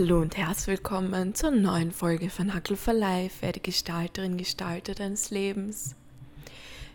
Hallo 0.00 0.22
und 0.22 0.34
herzlich 0.38 0.78
willkommen 0.78 1.34
zur 1.34 1.50
neuen 1.50 1.92
Folge 1.92 2.30
von 2.30 2.54
Huckle 2.54 2.78
for 2.78 2.94
Life, 2.94 3.42
werde 3.42 3.60
Gestalterin, 3.60 4.38
Gestalter 4.38 4.94
deines 4.94 5.30
Lebens. 5.30 5.94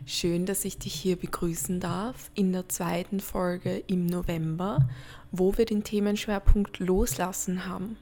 Schön, 0.08 0.48
dass 0.48 0.66
ich 0.66 0.80
dich 0.80 0.96
hier 0.96 1.16
begrüßen 1.16 1.80
darf 1.80 2.32
in 2.34 2.52
der 2.52 2.68
zweiten 2.68 3.20
Folge 3.20 3.84
im 3.86 4.07
November, 4.07 4.89
wo 5.32 5.56
wir 5.56 5.66
den 5.66 5.84
Themenschwerpunkt 5.84 6.80
Loslassen 6.80 7.68
haben. 7.68 7.98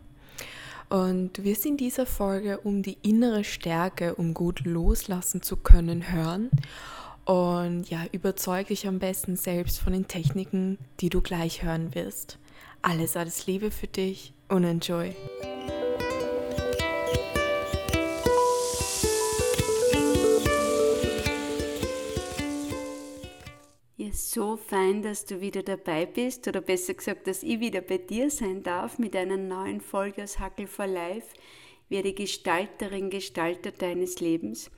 Und 0.88 1.44
wir 1.44 1.56
sind 1.56 1.72
in 1.72 1.78
dieser 1.78 2.06
Folge 2.06 2.60
um 2.60 2.82
die 2.82 2.98
innere 3.02 3.44
Stärke, 3.44 4.16
um 4.16 4.34
gut 4.34 4.62
loslassen 4.64 5.42
zu 5.42 5.58
können, 5.58 6.14
hören. 6.14 6.50
Und 7.26 7.90
ja, 7.90 8.06
überzeug 8.14 8.68
dich 8.68 8.88
am 8.88 9.00
besten 9.00 9.36
selbst 9.36 9.82
von 9.82 9.92
den 9.92 10.08
Techniken, 10.08 10.78
die 11.02 11.10
du 11.10 11.20
gleich 11.20 11.62
hören 11.62 11.94
wirst. 11.94 12.38
Alles, 12.82 13.18
alles 13.18 13.48
Liebe 13.48 13.70
für 13.70 13.88
dich 13.88 14.34
und 14.54 14.64
enjoy. 14.64 15.16
Ja, 23.98 24.10
so 24.12 24.58
fein, 24.58 25.02
dass 25.02 25.26
du 25.26 25.42
wieder 25.42 25.64
dabei 25.64 26.06
bist 26.06 26.48
oder 26.48 26.62
besser 26.62 26.94
gesagt, 26.94 27.28
dass 27.28 27.42
ich 27.42 27.60
wieder 27.60 27.82
bei 27.82 27.98
dir 27.98 28.30
sein 28.30 28.62
darf 28.62 29.00
mit 29.00 29.16
einer 29.16 29.38
neuen 29.38 29.82
Folge 29.82 30.24
aus 30.24 30.40
Hackel 30.40 30.68
for 30.68 30.88
Life. 30.88 31.28
Werde 31.90 32.14
Gestalterin, 32.14 33.10
Gestalter 33.10 33.72
deines 33.72 34.20
Lebens. 34.20 34.70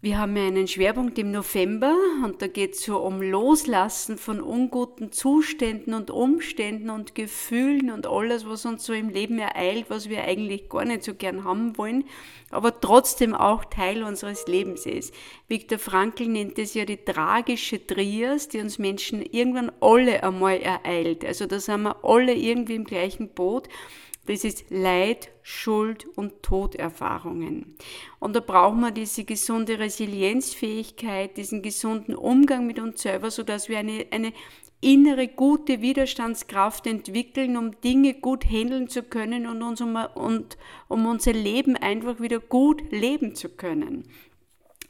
Wir 0.00 0.18
haben 0.18 0.36
ja 0.36 0.44
einen 0.44 0.68
Schwerpunkt 0.68 1.18
im 1.18 1.32
November 1.32 1.92
und 2.24 2.40
da 2.40 2.46
geht 2.46 2.74
es 2.74 2.84
so 2.84 2.98
um 2.98 3.20
Loslassen 3.20 4.16
von 4.16 4.40
unguten 4.40 5.10
Zuständen 5.10 5.92
und 5.92 6.12
Umständen 6.12 6.88
und 6.88 7.16
Gefühlen 7.16 7.90
und 7.90 8.06
alles, 8.06 8.46
was 8.46 8.64
uns 8.64 8.84
so 8.84 8.92
im 8.92 9.08
Leben 9.08 9.40
ereilt, 9.40 9.86
was 9.88 10.08
wir 10.08 10.22
eigentlich 10.22 10.68
gar 10.68 10.84
nicht 10.84 11.02
so 11.02 11.14
gern 11.14 11.42
haben 11.42 11.76
wollen, 11.76 12.04
aber 12.50 12.80
trotzdem 12.80 13.34
auch 13.34 13.64
Teil 13.64 14.04
unseres 14.04 14.46
Lebens 14.46 14.86
ist. 14.86 15.12
Viktor 15.48 15.80
Frankl 15.80 16.28
nennt 16.28 16.60
es 16.60 16.74
ja 16.74 16.84
die 16.84 17.04
tragische 17.04 17.84
Trias, 17.84 18.46
die 18.46 18.60
uns 18.60 18.78
Menschen 18.78 19.20
irgendwann 19.20 19.72
alle 19.80 20.22
einmal 20.22 20.58
ereilt. 20.58 21.24
Also 21.24 21.46
da 21.46 21.58
sind 21.58 21.82
wir 21.82 22.04
alle 22.04 22.34
irgendwie 22.34 22.76
im 22.76 22.84
gleichen 22.84 23.30
Boot. 23.30 23.68
Das 24.28 24.44
ist 24.44 24.66
Leid, 24.68 25.30
Schuld 25.42 26.06
und 26.14 26.42
Toderfahrungen. 26.42 27.76
Und 28.18 28.36
da 28.36 28.40
brauchen 28.40 28.80
wir 28.80 28.90
diese 28.90 29.24
gesunde 29.24 29.78
Resilienzfähigkeit, 29.78 31.38
diesen 31.38 31.62
gesunden 31.62 32.14
Umgang 32.14 32.66
mit 32.66 32.78
uns 32.78 33.00
selber, 33.00 33.30
sodass 33.30 33.70
wir 33.70 33.78
eine, 33.78 34.04
eine 34.10 34.34
innere 34.82 35.28
gute 35.28 35.80
Widerstandskraft 35.80 36.86
entwickeln, 36.86 37.56
um 37.56 37.80
Dinge 37.80 38.12
gut 38.12 38.44
handeln 38.44 38.88
zu 38.88 39.02
können 39.02 39.46
und, 39.46 39.62
uns 39.62 39.80
um, 39.80 39.96
und 39.96 40.58
um 40.88 41.06
unser 41.06 41.32
Leben 41.32 41.74
einfach 41.76 42.20
wieder 42.20 42.38
gut 42.38 42.82
leben 42.92 43.34
zu 43.34 43.48
können. 43.48 44.04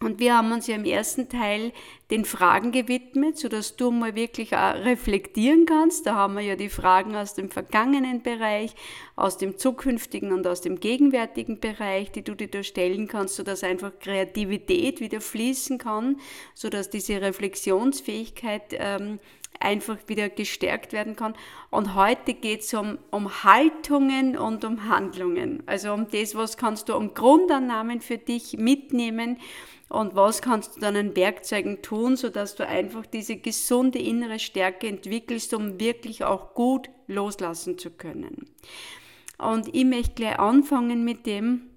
Und 0.00 0.20
wir 0.20 0.36
haben 0.36 0.52
uns 0.52 0.68
ja 0.68 0.76
im 0.76 0.84
ersten 0.84 1.28
Teil 1.28 1.72
den 2.12 2.24
Fragen 2.24 2.70
gewidmet, 2.70 3.36
sodass 3.36 3.74
du 3.74 3.90
mal 3.90 4.14
wirklich 4.14 4.52
reflektieren 4.52 5.66
kannst. 5.66 6.06
Da 6.06 6.14
haben 6.14 6.34
wir 6.34 6.42
ja 6.42 6.54
die 6.54 6.68
Fragen 6.68 7.16
aus 7.16 7.34
dem 7.34 7.50
vergangenen 7.50 8.22
Bereich, 8.22 8.76
aus 9.16 9.38
dem 9.38 9.58
zukünftigen 9.58 10.32
und 10.32 10.46
aus 10.46 10.60
dem 10.60 10.78
gegenwärtigen 10.78 11.58
Bereich, 11.58 12.12
die 12.12 12.22
du 12.22 12.36
dir 12.36 12.48
da 12.48 12.62
stellen 12.62 13.08
kannst, 13.08 13.34
sodass 13.34 13.64
einfach 13.64 13.90
Kreativität 13.98 15.00
wieder 15.00 15.20
fließen 15.20 15.78
kann, 15.78 16.20
sodass 16.54 16.90
diese 16.90 17.20
Reflexionsfähigkeit 17.20 18.76
ähm, 18.78 19.18
einfach 19.60 19.98
wieder 20.06 20.28
gestärkt 20.28 20.92
werden 20.92 21.16
kann. 21.16 21.34
Und 21.70 21.94
heute 21.94 22.34
geht 22.34 22.60
es 22.60 22.74
um, 22.74 22.98
um 23.10 23.44
Haltungen 23.44 24.36
und 24.36 24.64
um 24.64 24.88
Handlungen. 24.88 25.62
Also 25.66 25.92
um 25.92 26.08
das, 26.08 26.34
was 26.34 26.56
kannst 26.56 26.88
du 26.88 26.96
um 26.96 27.14
Grundannahmen 27.14 28.00
für 28.00 28.18
dich 28.18 28.56
mitnehmen 28.58 29.38
und 29.88 30.14
was 30.14 30.42
kannst 30.42 30.76
du 30.76 30.80
dann 30.80 30.96
an 30.96 31.16
Werkzeugen 31.16 31.82
tun, 31.82 32.16
sodass 32.16 32.54
du 32.54 32.66
einfach 32.66 33.06
diese 33.06 33.36
gesunde 33.36 33.98
innere 33.98 34.38
Stärke 34.38 34.86
entwickelst, 34.86 35.54
um 35.54 35.80
wirklich 35.80 36.24
auch 36.24 36.54
gut 36.54 36.90
loslassen 37.06 37.78
zu 37.78 37.90
können. 37.90 38.50
Und 39.38 39.74
ich 39.74 39.84
möchte 39.84 40.14
gleich 40.14 40.38
anfangen 40.38 41.04
mit 41.04 41.26
dem, 41.26 41.70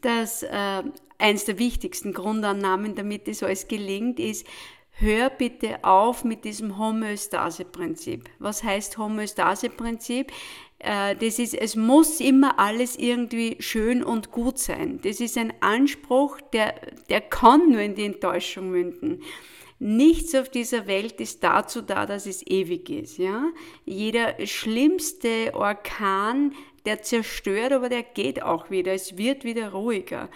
dass 0.00 0.42
äh, 0.42 0.82
eins 1.18 1.44
der 1.44 1.58
wichtigsten 1.58 2.12
Grundannahmen, 2.12 2.94
damit 2.94 3.28
das 3.28 3.42
alles 3.42 3.68
gelingt, 3.68 4.18
ist, 4.18 4.46
hör 4.92 5.30
bitte 5.30 5.82
auf 5.82 6.24
mit 6.24 6.44
diesem 6.44 6.78
Homöostase-Prinzip. 6.78 8.28
Was 8.38 8.62
heißt 8.62 8.98
Homöostase-Prinzip? 8.98 10.32
Äh, 10.78 11.16
das 11.16 11.38
ist, 11.38 11.54
es 11.54 11.76
muss 11.76 12.20
immer 12.20 12.58
alles 12.58 12.96
irgendwie 12.96 13.56
schön 13.60 14.02
und 14.02 14.30
gut 14.30 14.58
sein. 14.58 15.00
Das 15.02 15.20
ist 15.20 15.38
ein 15.38 15.52
Anspruch, 15.60 16.40
der, 16.52 16.74
der 17.08 17.20
kann 17.20 17.70
nur 17.70 17.80
in 17.80 17.94
die 17.94 18.04
Enttäuschung 18.04 18.70
münden. 18.70 19.22
Nichts 19.78 20.34
auf 20.36 20.48
dieser 20.48 20.86
Welt 20.86 21.20
ist 21.20 21.42
dazu 21.42 21.82
da, 21.82 22.06
dass 22.06 22.26
es 22.26 22.46
ewig 22.46 22.88
ist. 22.88 23.18
Ja? 23.18 23.46
Jeder 23.84 24.34
schlimmste 24.46 25.52
Orkan, 25.54 26.52
der 26.84 27.02
zerstört, 27.02 27.72
aber 27.72 27.88
der 27.88 28.02
geht 28.02 28.42
auch 28.42 28.70
wieder. 28.70 28.92
Es 28.92 29.16
wird 29.18 29.44
wieder 29.44 29.72
ruhiger 29.72 30.28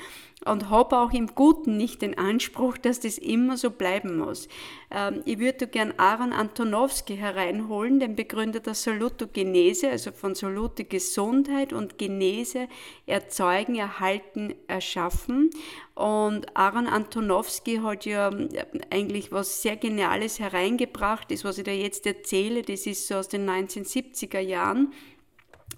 und 0.44 0.68
habe 0.70 0.98
auch 0.98 1.12
im 1.12 1.28
Guten 1.34 1.76
nicht 1.76 2.02
den 2.02 2.18
Anspruch, 2.18 2.76
dass 2.76 3.00
das 3.00 3.18
immer 3.18 3.56
so 3.56 3.70
bleiben 3.70 4.18
muss. 4.18 4.48
Ähm, 4.90 5.22
ich 5.24 5.38
würde 5.38 5.66
gern 5.66 5.94
Aaron 5.96 6.32
Antonowski 6.32 7.16
hereinholen, 7.16 7.98
den 7.98 8.14
Begründer 8.14 8.60
der 8.60 8.74
Salutogenese, 8.74 9.90
also 9.90 10.12
von 10.12 10.34
Salute 10.34 10.84
Gesundheit 10.84 11.72
und 11.72 11.98
Genese 11.98 12.68
erzeugen, 13.06 13.76
erhalten, 13.76 14.54
erschaffen. 14.68 15.50
Und 15.94 16.54
Aaron 16.54 16.86
Antonowski 16.86 17.78
hat 17.78 18.04
ja 18.04 18.28
äh, 18.28 18.66
eigentlich 18.90 19.32
was 19.32 19.62
sehr 19.62 19.76
Geniales 19.76 20.38
hereingebracht. 20.38 21.30
Das, 21.30 21.44
was 21.44 21.58
ich 21.58 21.64
da 21.64 21.72
jetzt 21.72 22.06
erzähle, 22.06 22.62
das 22.62 22.86
ist 22.86 23.08
so 23.08 23.16
aus 23.16 23.28
den 23.28 23.48
1970er 23.48 24.40
Jahren. 24.40 24.92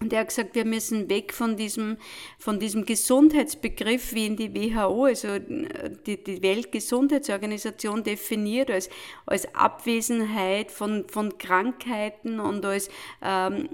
Und 0.00 0.12
er 0.12 0.20
hat 0.20 0.28
gesagt, 0.28 0.54
wir 0.54 0.64
müssen 0.64 1.10
weg 1.10 1.32
von 1.32 1.56
diesem, 1.56 1.96
von 2.38 2.60
diesem 2.60 2.84
Gesundheitsbegriff, 2.84 4.14
wie 4.14 4.26
in 4.26 4.36
die 4.36 4.54
WHO, 4.54 5.06
also 5.06 5.38
die, 5.38 6.22
die 6.22 6.40
Weltgesundheitsorganisation 6.40 8.04
definiert, 8.04 8.70
als, 8.70 8.90
als 9.26 9.52
Abwesenheit 9.56 10.70
von, 10.70 11.04
von 11.08 11.36
Krankheiten 11.38 12.38
und 12.38 12.64
als 12.64 12.90
ähm, 13.22 13.68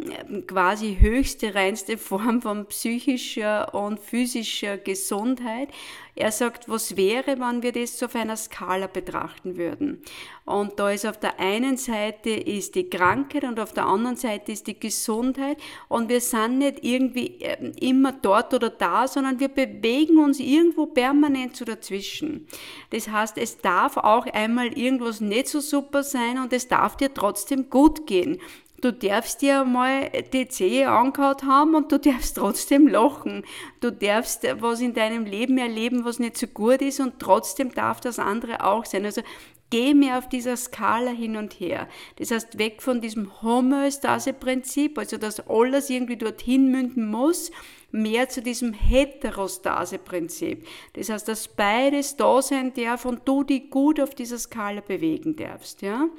quasi 0.47 0.97
höchste, 0.99 1.55
reinste 1.55 1.99
Form 1.99 2.41
von 2.41 2.67
psychischer 2.67 3.75
und 3.75 4.01
physischer 4.01 4.79
Gesundheit. 4.79 5.69
Er 6.17 6.31
sagt, 6.31 6.69
was 6.69 6.97
wäre, 6.97 7.41
wenn 7.41 7.63
wir 7.65 7.73
das 7.73 8.01
auf 8.03 8.15
einer 8.15 8.37
Skala 8.37 8.87
betrachten 8.87 9.57
würden. 9.57 10.01
Und 10.45 10.79
da 10.79 10.91
ist 10.91 11.07
auf 11.07 11.19
der 11.19 11.41
einen 11.41 11.77
Seite 11.77 12.31
ist 12.31 12.77
die 12.77 12.89
Krankheit 12.89 13.43
und 13.43 13.59
auf 13.59 13.73
der 13.73 13.87
anderen 13.87 14.17
Seite 14.17 14.53
ist 14.53 14.69
die 14.69 14.79
Gesundheit. 14.79 15.59
Und 15.89 16.09
wir 16.09 16.21
sind 16.21 16.59
nicht 16.59 16.85
irgendwie 16.85 17.39
ähm, 17.41 17.73
immer 17.81 18.13
dort 18.13 18.55
oder 18.55 18.71
da, 18.71 19.09
sondern 19.09 19.41
wir 19.41 19.49
bewegen 19.49 20.19
uns 20.19 20.39
irgendwo 20.39 20.87
permanent 20.87 21.57
so 21.57 21.65
dazwischen. 21.65 22.47
Das 22.91 23.09
heißt, 23.09 23.37
es 23.37 23.59
darf 23.59 23.97
auch 23.97 24.27
einmal 24.27 24.69
irgendwas 24.79 25.21
nicht 25.21 25.49
so 25.49 25.59
super 25.59 26.05
sein 26.05 26.39
und 26.39 26.53
es 26.53 26.69
darf 26.69 26.97
dir 26.97 27.13
trotzdem 27.13 27.71
gut 27.71 28.07
gehen. 28.07 28.41
Du 28.85 28.93
darfst 28.93 29.41
dir 29.41 29.65
mal 29.65 30.11
die 30.35 30.47
Zehe 30.47 30.91
angehaut 30.91 31.43
haben 31.45 31.75
und 31.75 31.91
du 31.91 31.99
darfst 31.99 32.37
trotzdem 32.37 32.87
lachen. 32.87 33.43
Du 33.81 33.91
darfst 33.91 34.47
was 34.61 34.83
in 34.83 34.93
deinem 34.93 35.25
Leben 35.25 35.57
erleben, 35.57 36.05
was 36.05 36.19
nicht 36.19 36.37
so 36.37 36.47
gut 36.47 36.83
ist 36.83 37.01
und 37.01 37.19
trotzdem 37.19 37.73
darf 37.73 38.03
das 38.03 38.19
andere 38.19 38.63
auch 38.63 38.85
sein. 38.85 39.07
Also 39.07 39.23
geh 39.71 39.95
mehr 39.95 40.19
auf 40.19 40.29
dieser 40.29 40.59
Skala 40.59 41.13
hin 41.13 41.39
und 41.39 41.55
her. 41.55 41.89
Das 42.17 42.31
heißt, 42.31 42.59
weg 42.59 42.83
von 42.83 43.01
diesem 43.01 43.41
Homöostase-Prinzip, 43.41 44.99
also 44.99 45.17
dass 45.17 45.49
alles 45.49 45.89
irgendwie 45.89 46.19
dorthin 46.19 46.71
münden 46.71 47.11
muss, 47.11 47.53
mehr 47.91 48.29
zu 48.29 48.43
diesem 48.43 48.75
Heterostase-Prinzip. 48.75 50.67
Das 50.93 51.09
heißt, 51.09 51.27
dass 51.27 51.49
beides 51.49 52.19
da 52.19 52.43
sein 52.43 52.75
darf 52.75 53.07
und 53.07 53.23
du 53.25 53.45
dich 53.45 53.71
gut 53.71 53.99
auf 53.99 54.15
dieser 54.15 54.37
Skala 54.37 54.83
bewegen 54.83 55.37
darfst. 55.37 55.81
Ja? 55.81 56.11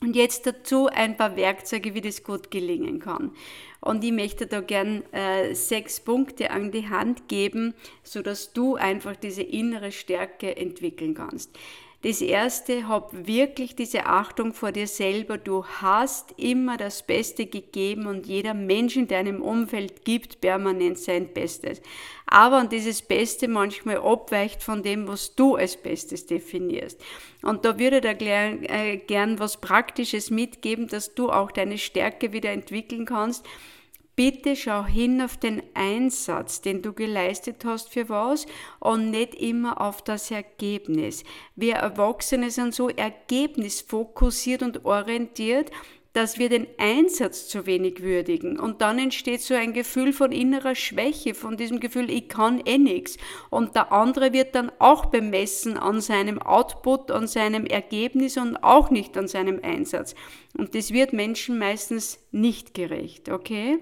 Und 0.00 0.14
jetzt 0.14 0.46
dazu 0.46 0.86
ein 0.86 1.16
paar 1.16 1.36
Werkzeuge, 1.36 1.94
wie 1.94 2.00
das 2.00 2.22
gut 2.22 2.52
gelingen 2.52 3.00
kann. 3.00 3.32
Und 3.80 4.04
ich 4.04 4.12
möchte 4.12 4.46
da 4.46 4.60
gern 4.60 5.02
äh, 5.12 5.54
sechs 5.54 5.98
Punkte 5.98 6.50
an 6.50 6.70
die 6.70 6.88
Hand 6.88 7.28
geben, 7.28 7.74
so 8.04 8.22
dass 8.22 8.52
du 8.52 8.76
einfach 8.76 9.16
diese 9.16 9.42
innere 9.42 9.90
Stärke 9.90 10.56
entwickeln 10.56 11.14
kannst. 11.14 11.58
Das 12.02 12.20
erste, 12.20 12.86
hab 12.86 13.10
wirklich 13.26 13.74
diese 13.74 14.06
Achtung 14.06 14.52
vor 14.52 14.70
dir 14.70 14.86
selber. 14.86 15.36
Du 15.36 15.64
hast 15.64 16.32
immer 16.36 16.76
das 16.76 17.02
Beste 17.02 17.46
gegeben 17.46 18.06
und 18.06 18.28
jeder 18.28 18.54
Mensch 18.54 18.96
in 18.96 19.08
deinem 19.08 19.42
Umfeld 19.42 20.04
gibt 20.04 20.40
permanent 20.40 20.96
sein 20.98 21.32
Bestes. 21.32 21.82
Aber 22.24 22.60
und 22.60 22.70
dieses 22.70 23.02
Beste 23.02 23.48
manchmal 23.48 23.96
abweicht 23.96 24.62
von 24.62 24.84
dem, 24.84 25.08
was 25.08 25.34
du 25.34 25.56
als 25.56 25.76
Bestes 25.76 26.26
definierst. 26.26 27.00
Und 27.42 27.64
da 27.64 27.80
würde 27.80 28.00
ich 28.08 28.18
dir 28.18 28.70
äh, 28.70 28.98
gern 28.98 29.40
was 29.40 29.56
Praktisches 29.56 30.30
mitgeben, 30.30 30.86
dass 30.86 31.16
du 31.16 31.30
auch 31.30 31.50
deine 31.50 31.78
Stärke 31.78 32.32
wieder 32.32 32.52
entwickeln 32.52 33.06
kannst 33.06 33.44
bitte 34.18 34.56
schau 34.56 34.84
hin 34.84 35.22
auf 35.22 35.36
den 35.36 35.62
Einsatz, 35.74 36.60
den 36.60 36.82
du 36.82 36.92
geleistet 36.92 37.64
hast 37.64 37.90
für 37.90 38.08
was 38.08 38.46
und 38.80 39.12
nicht 39.12 39.36
immer 39.36 39.80
auf 39.80 40.02
das 40.02 40.32
Ergebnis. 40.32 41.22
Wir 41.54 41.76
Erwachsene 41.76 42.50
sind 42.50 42.74
so 42.74 42.88
ergebnisfokussiert 42.88 44.64
und 44.64 44.84
orientiert, 44.84 45.70
dass 46.14 46.36
wir 46.36 46.48
den 46.48 46.66
Einsatz 46.78 47.46
zu 47.46 47.64
wenig 47.66 48.02
würdigen. 48.02 48.58
Und 48.58 48.80
dann 48.80 48.98
entsteht 48.98 49.40
so 49.40 49.54
ein 49.54 49.72
Gefühl 49.72 50.12
von 50.12 50.32
innerer 50.32 50.74
Schwäche, 50.74 51.32
von 51.32 51.56
diesem 51.56 51.78
Gefühl, 51.78 52.10
ich 52.10 52.28
kann 52.28 52.60
eh 52.64 52.76
nichts. 52.78 53.18
Und 53.50 53.76
der 53.76 53.92
andere 53.92 54.32
wird 54.32 54.56
dann 54.56 54.72
auch 54.80 55.06
bemessen 55.06 55.76
an 55.76 56.00
seinem 56.00 56.42
Output, 56.42 57.12
an 57.12 57.28
seinem 57.28 57.66
Ergebnis 57.66 58.36
und 58.36 58.56
auch 58.64 58.90
nicht 58.90 59.16
an 59.16 59.28
seinem 59.28 59.60
Einsatz. 59.62 60.16
Und 60.56 60.74
das 60.74 60.92
wird 60.92 61.12
Menschen 61.12 61.56
meistens 61.56 62.18
nicht 62.32 62.74
gerecht, 62.74 63.28
okay? 63.28 63.78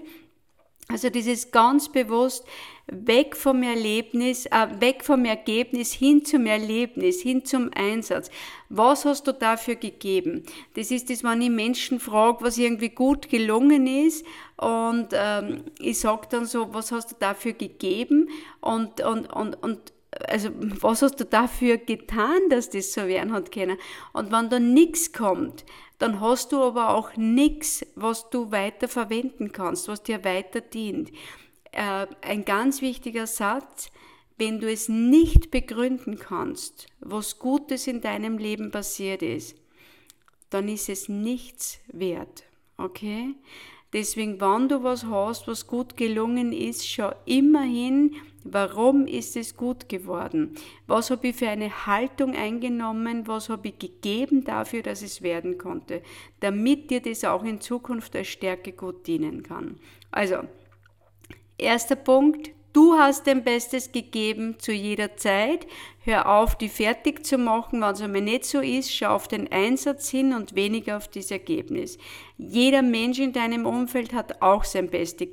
Also 0.89 1.09
dieses 1.09 1.51
ganz 1.51 1.89
bewusst 1.89 2.45
weg 2.87 3.35
vom 3.35 3.61
Erlebnis, 3.61 4.45
äh, 4.45 4.67
weg 4.79 5.03
vom 5.03 5.25
Ergebnis 5.25 5.91
hin 5.91 6.23
zum 6.23 6.45
Erlebnis, 6.45 7.21
hin 7.21 7.43
zum 7.43 7.71
Einsatz. 7.75 8.29
Was 8.69 9.03
hast 9.03 9.27
du 9.27 9.33
dafür 9.33 9.75
gegeben? 9.75 10.43
Das 10.75 10.89
ist 10.91 11.09
das, 11.09 11.25
wenn 11.25 11.41
ich 11.41 11.49
Menschen 11.49 11.99
frage, 11.99 12.37
was 12.41 12.57
irgendwie 12.57 12.89
gut 12.89 13.27
gelungen 13.27 13.85
ist 13.85 14.25
und 14.55 15.09
ähm, 15.11 15.65
ich 15.79 15.99
sage 15.99 16.27
dann 16.29 16.45
so, 16.45 16.73
was 16.73 16.93
hast 16.93 17.11
du 17.11 17.15
dafür 17.19 17.51
gegeben 17.51 18.29
und, 18.61 19.01
und, 19.01 19.27
und, 19.33 19.61
und 19.61 19.91
also 20.27 20.49
was 20.81 21.01
hast 21.01 21.19
du 21.19 21.25
dafür 21.25 21.77
getan, 21.77 22.49
dass 22.49 22.69
das 22.69 22.93
so 22.93 23.07
werden 23.07 23.33
hat 23.33 23.51
können? 23.51 23.77
Und 24.13 24.31
wenn 24.31 24.49
da 24.49 24.59
nichts 24.59 25.11
kommt, 25.11 25.65
dann 25.99 26.21
hast 26.21 26.51
du 26.51 26.61
aber 26.61 26.89
auch 26.95 27.15
nichts, 27.17 27.85
was 27.95 28.29
du 28.29 28.51
weiter 28.51 28.87
verwenden 28.87 29.51
kannst, 29.51 29.87
was 29.87 30.03
dir 30.03 30.23
weiter 30.23 30.61
dient. 30.61 31.11
Äh, 31.71 32.07
ein 32.21 32.45
ganz 32.45 32.81
wichtiger 32.81 33.27
Satz, 33.27 33.91
wenn 34.37 34.59
du 34.59 34.71
es 34.71 34.87
nicht 34.87 35.49
begründen 35.49 36.19
kannst, 36.19 36.87
was 36.99 37.39
Gutes 37.39 37.87
in 37.87 38.01
deinem 38.01 38.37
Leben 38.37 38.71
passiert 38.71 39.23
ist, 39.23 39.55
dann 40.51 40.69
ist 40.69 40.89
es 40.89 41.09
nichts 41.09 41.79
wert. 41.87 42.43
Okay? 42.77 43.35
Deswegen, 43.93 44.39
wenn 44.39 44.69
du 44.69 44.83
was 44.83 45.05
hast, 45.05 45.47
was 45.47 45.65
gut 45.65 45.97
gelungen 45.97 46.53
ist, 46.53 46.87
schau 46.87 47.11
immerhin, 47.25 48.15
Warum 48.51 49.07
ist 49.07 49.35
es 49.35 49.55
gut 49.55 49.89
geworden? 49.89 50.55
Was 50.87 51.09
habe 51.09 51.29
ich 51.29 51.35
für 51.35 51.49
eine 51.49 51.85
Haltung 51.85 52.35
eingenommen? 52.35 53.27
Was 53.27 53.49
habe 53.49 53.69
ich 53.69 53.79
gegeben 53.79 54.43
dafür, 54.43 54.83
dass 54.83 55.01
es 55.01 55.21
werden 55.21 55.57
konnte? 55.57 56.01
Damit 56.39 56.91
dir 56.91 57.01
das 57.01 57.23
auch 57.23 57.43
in 57.43 57.61
Zukunft 57.61 58.15
als 58.15 58.27
Stärke 58.27 58.71
gut 58.71 59.07
dienen 59.07 59.43
kann. 59.43 59.79
Also, 60.11 60.43
erster 61.57 61.95
Punkt, 61.95 62.51
Du 62.77 62.93
hast 62.93 63.25
dein 63.25 63.43
Bestes 63.43 63.91
gegeben 63.91 64.59
zu 64.59 64.71
jeder 64.71 65.17
Zeit. 65.17 65.65
Hör 66.01 66.29
auf, 66.29 66.55
die 66.55 66.69
fertig 66.69 67.25
zu 67.25 67.39
machen. 67.39 67.81
Wenn 67.81 67.95
es 67.95 68.01
einmal 68.03 68.21
nicht 68.21 68.45
so 68.45 68.59
ist, 68.59 68.95
schau 68.95 69.15
auf 69.15 69.27
den 69.27 69.51
Einsatz 69.51 70.09
hin 70.09 70.31
und 70.31 70.53
weniger 70.53 70.97
auf 70.97 71.07
das 71.07 71.31
Ergebnis. 71.31 71.97
Jeder 72.37 72.83
Mensch 72.83 73.17
in 73.17 73.33
deinem 73.33 73.65
Umfeld 73.65 74.13
hat 74.13 74.43
auch 74.43 74.63
sein, 74.63 74.91
Beste, 74.91 75.27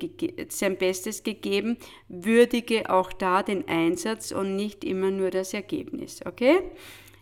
sein 0.49 0.75
Bestes 0.79 1.21
gegeben. 1.21 1.77
Würdige 2.07 2.89
auch 2.89 3.13
da 3.13 3.43
den 3.43 3.67
Einsatz 3.67 4.31
und 4.31 4.55
nicht 4.55 4.83
immer 4.83 5.11
nur 5.11 5.29
das 5.29 5.53
Ergebnis. 5.53 6.21
Okay? 6.25 6.63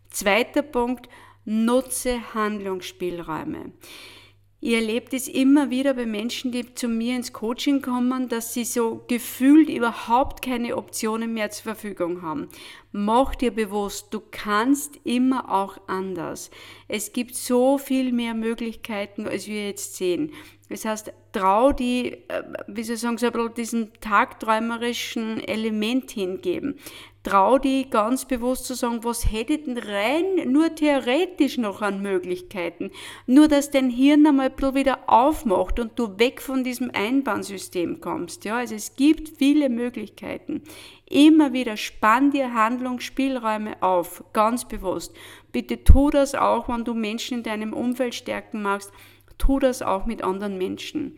Zweiter 0.10 0.62
Punkt, 0.62 1.10
nutze 1.44 2.34
Handlungsspielräume. 2.34 3.74
Ich 4.66 4.76
erlebe 4.76 5.10
das 5.10 5.28
immer 5.28 5.72
wieder 5.72 5.94
bei 5.94 6.06
Menschen, 6.06 6.54
die 6.54 6.74
zu 6.74 6.88
mir 6.88 7.18
ins 7.18 7.34
Coaching 7.34 7.82
kommen, 7.82 8.30
dass 8.30 8.54
sie 8.54 8.64
so 8.64 9.04
gefühlt 9.10 9.68
überhaupt 9.68 10.42
keine 10.42 10.78
Optionen 10.78 11.34
mehr 11.34 11.50
zur 11.50 11.64
Verfügung 11.74 12.22
haben. 12.22 12.48
Mach 12.94 13.36
dir 13.36 13.52
bewusst, 13.52 14.14
du 14.14 14.22
kannst 14.32 15.02
immer 15.04 15.52
auch 15.52 15.78
anders. 15.88 16.50
Es 16.88 17.12
gibt 17.12 17.36
so 17.36 17.78
viel 17.78 18.14
mehr 18.14 18.34
Möglichkeiten, 18.36 19.28
als 19.28 19.48
wir 19.48 19.68
jetzt 19.68 19.98
sehen. 19.98 20.32
Das 20.70 20.86
heißt, 20.86 21.12
trau 21.34 21.74
die, 21.74 22.14
äh, 22.30 22.44
wie 22.68 22.84
soll 22.84 22.96
ich 22.96 23.02
sagen, 23.02 23.18
so 23.18 23.26
ein 23.26 23.34
bisschen 23.34 23.56
diesen 23.56 23.94
tagträumerischen 24.00 25.46
Element 25.46 26.12
hingeben 26.12 26.80
trau 27.24 27.58
die 27.58 27.90
ganz 27.90 28.26
bewusst 28.26 28.66
zu 28.66 28.76
sagen, 28.76 29.04
was 29.04 29.32
hätte 29.32 29.58
denn 29.58 29.78
rein 29.78 30.52
nur 30.52 30.76
theoretisch 30.76 31.58
noch 31.58 31.82
an 31.82 32.02
Möglichkeiten? 32.02 32.92
Nur, 33.26 33.48
dass 33.48 33.72
dein 33.72 33.90
Hirn 33.90 34.28
einmal 34.28 34.48
ein 34.48 34.56
bisschen 34.56 34.76
wieder 34.76 35.00
aufmacht 35.08 35.80
und 35.80 35.98
du 35.98 36.20
weg 36.20 36.42
von 36.42 36.64
diesem 36.64 36.92
Einbahnsystem 36.94 38.02
kommst. 38.02 38.46
Ja, 38.46 38.58
also 38.58 38.76
es 38.76 38.96
gibt 38.96 39.38
viele 39.38 39.70
Möglichkeiten. 39.70 40.62
Immer 41.10 41.54
wieder 41.54 41.78
spann 41.78 42.32
dir 42.32 42.54
Handlungsspielräume 42.54 43.82
auf, 43.82 44.24
ganz 44.34 44.68
bewusst. 44.68 45.16
Bitte 45.52 45.84
tu 45.84 46.10
das 46.10 46.36
auch, 46.36 46.68
wenn 46.68 46.84
du 46.84 46.94
Menschen 46.94 47.38
in 47.38 47.44
deinem 47.44 47.74
Umfeld 47.74 48.16
stärken 48.16 48.62
magst. 48.62 48.92
Tu 49.38 49.60
das 49.60 49.82
auch 49.82 50.06
mit 50.06 50.24
anderen 50.24 50.58
Menschen. 50.58 51.18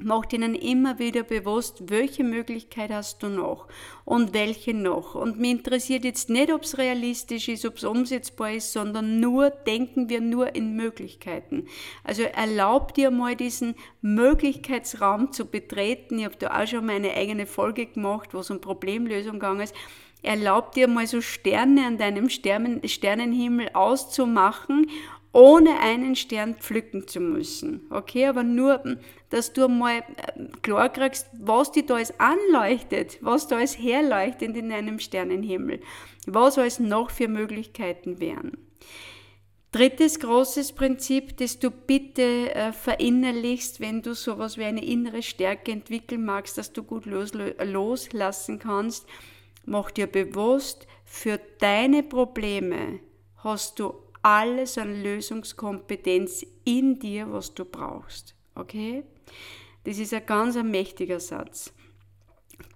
Macht 0.00 0.32
ihnen 0.32 0.54
immer 0.54 0.98
wieder 0.98 1.22
bewusst, 1.22 1.90
welche 1.90 2.24
Möglichkeit 2.24 2.90
hast 2.90 3.22
du 3.22 3.28
noch 3.28 3.68
und 4.04 4.34
welche 4.34 4.74
noch. 4.74 5.14
Und 5.14 5.38
mir 5.38 5.52
interessiert 5.52 6.04
jetzt 6.04 6.28
nicht, 6.28 6.52
ob 6.52 6.62
es 6.62 6.78
realistisch 6.78 7.48
ist, 7.48 7.64
ob 7.64 7.76
es 7.76 7.84
umsetzbar 7.84 8.52
ist, 8.52 8.72
sondern 8.72 9.20
nur 9.20 9.50
denken 9.50 10.08
wir 10.08 10.20
nur 10.20 10.54
in 10.56 10.74
Möglichkeiten. 10.74 11.66
Also 12.04 12.22
erlaub 12.22 12.94
dir 12.94 13.10
mal 13.10 13.36
diesen 13.36 13.74
Möglichkeitsraum 14.00 15.32
zu 15.32 15.46
betreten. 15.46 16.18
Ich 16.18 16.24
habe 16.24 16.36
da 16.36 16.62
auch 16.62 16.66
schon 16.66 16.86
meine 16.86 17.12
eigene 17.14 17.46
Folge 17.46 17.86
gemacht, 17.86 18.34
wo 18.34 18.38
es 18.38 18.50
um 18.50 18.60
Problemlösung 18.60 19.34
gegangen 19.34 19.60
ist. 19.60 19.74
Erlaub 20.22 20.72
dir 20.72 20.88
mal 20.88 21.06
so 21.06 21.20
Sterne 21.20 21.86
an 21.86 21.98
deinem 21.98 22.28
Sternen, 22.28 22.86
Sternenhimmel 22.86 23.70
auszumachen 23.74 24.86
ohne 25.32 25.80
einen 25.80 26.14
Stern 26.14 26.54
pflücken 26.54 27.08
zu 27.08 27.20
müssen. 27.20 27.86
Okay, 27.90 28.26
aber 28.26 28.42
nur, 28.42 28.98
dass 29.30 29.52
du 29.52 29.68
mal 29.68 29.98
äh, 29.98 30.44
klar 30.60 30.90
kriegst, 30.90 31.28
was 31.32 31.72
dir 31.72 31.86
da 31.86 31.94
alles 31.94 32.12
anleuchtet, 32.20 33.18
was 33.22 33.48
da 33.48 33.56
alles 33.56 33.78
herleuchtet 33.78 34.56
in 34.56 34.68
deinem 34.68 34.98
Sternenhimmel, 34.98 35.80
was 36.26 36.58
alles 36.58 36.78
noch 36.78 37.10
für 37.10 37.28
Möglichkeiten 37.28 38.20
wären. 38.20 38.58
Drittes 39.72 40.20
großes 40.20 40.72
Prinzip, 40.72 41.38
das 41.38 41.58
du 41.58 41.70
bitte 41.70 42.54
äh, 42.54 42.72
verinnerlichst, 42.72 43.80
wenn 43.80 44.02
du 44.02 44.14
sowas 44.14 44.58
wie 44.58 44.64
eine 44.64 44.84
innere 44.84 45.22
Stärke 45.22 45.72
entwickeln 45.72 46.26
magst, 46.26 46.58
dass 46.58 46.74
du 46.74 46.82
gut 46.82 47.06
los, 47.06 47.32
loslassen 47.32 48.58
kannst, 48.58 49.06
mach 49.64 49.90
dir 49.90 50.08
bewusst, 50.08 50.86
für 51.06 51.40
deine 51.58 52.02
Probleme 52.02 53.00
hast 53.38 53.78
du 53.78 53.94
alles 54.22 54.78
an 54.78 55.02
Lösungskompetenz 55.02 56.46
in 56.64 56.98
dir, 56.98 57.32
was 57.32 57.54
du 57.54 57.64
brauchst. 57.64 58.34
Okay? 58.54 59.04
Das 59.84 59.98
ist 59.98 60.14
ein 60.14 60.26
ganz 60.26 60.56
ein 60.56 60.70
mächtiger 60.70 61.20
Satz. 61.20 61.72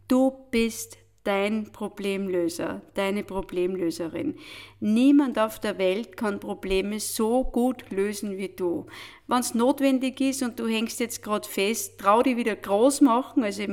Du 0.08 0.32
bist 0.50 0.98
dein 1.26 1.72
Problemlöser, 1.72 2.82
deine 2.94 3.24
Problemlöserin. 3.24 4.36
Niemand 4.78 5.38
auf 5.38 5.58
der 5.58 5.76
Welt 5.78 6.16
kann 6.16 6.38
Probleme 6.38 7.00
so 7.00 7.42
gut 7.42 7.90
lösen 7.90 8.36
wie 8.36 8.48
du. 8.48 8.86
Wenn 9.26 9.40
es 9.40 9.54
notwendig 9.54 10.20
ist 10.20 10.42
und 10.42 10.60
du 10.60 10.68
hängst 10.68 11.00
jetzt 11.00 11.22
gerade 11.24 11.48
fest, 11.48 11.98
trau 11.98 12.22
dich 12.22 12.36
wieder 12.36 12.54
groß 12.54 13.00
machen, 13.00 13.42
also 13.42 13.64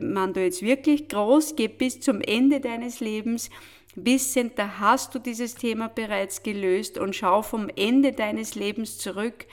man 0.00 0.32
du 0.32 0.42
jetzt 0.42 0.62
wirklich 0.62 1.08
groß, 1.08 1.54
geh 1.56 1.68
bis 1.68 2.00
zum 2.00 2.22
Ende 2.22 2.60
deines 2.60 3.00
Lebens 3.00 3.50
wissend, 3.94 4.58
da 4.58 4.78
hast 4.78 5.14
du 5.14 5.18
dieses 5.18 5.54
Thema 5.54 5.88
bereits 5.88 6.42
gelöst 6.42 6.98
und 6.98 7.14
schau 7.14 7.42
vom 7.42 7.68
Ende 7.76 8.12
deines 8.12 8.54
Lebens 8.54 8.98
zurück. 8.98 9.46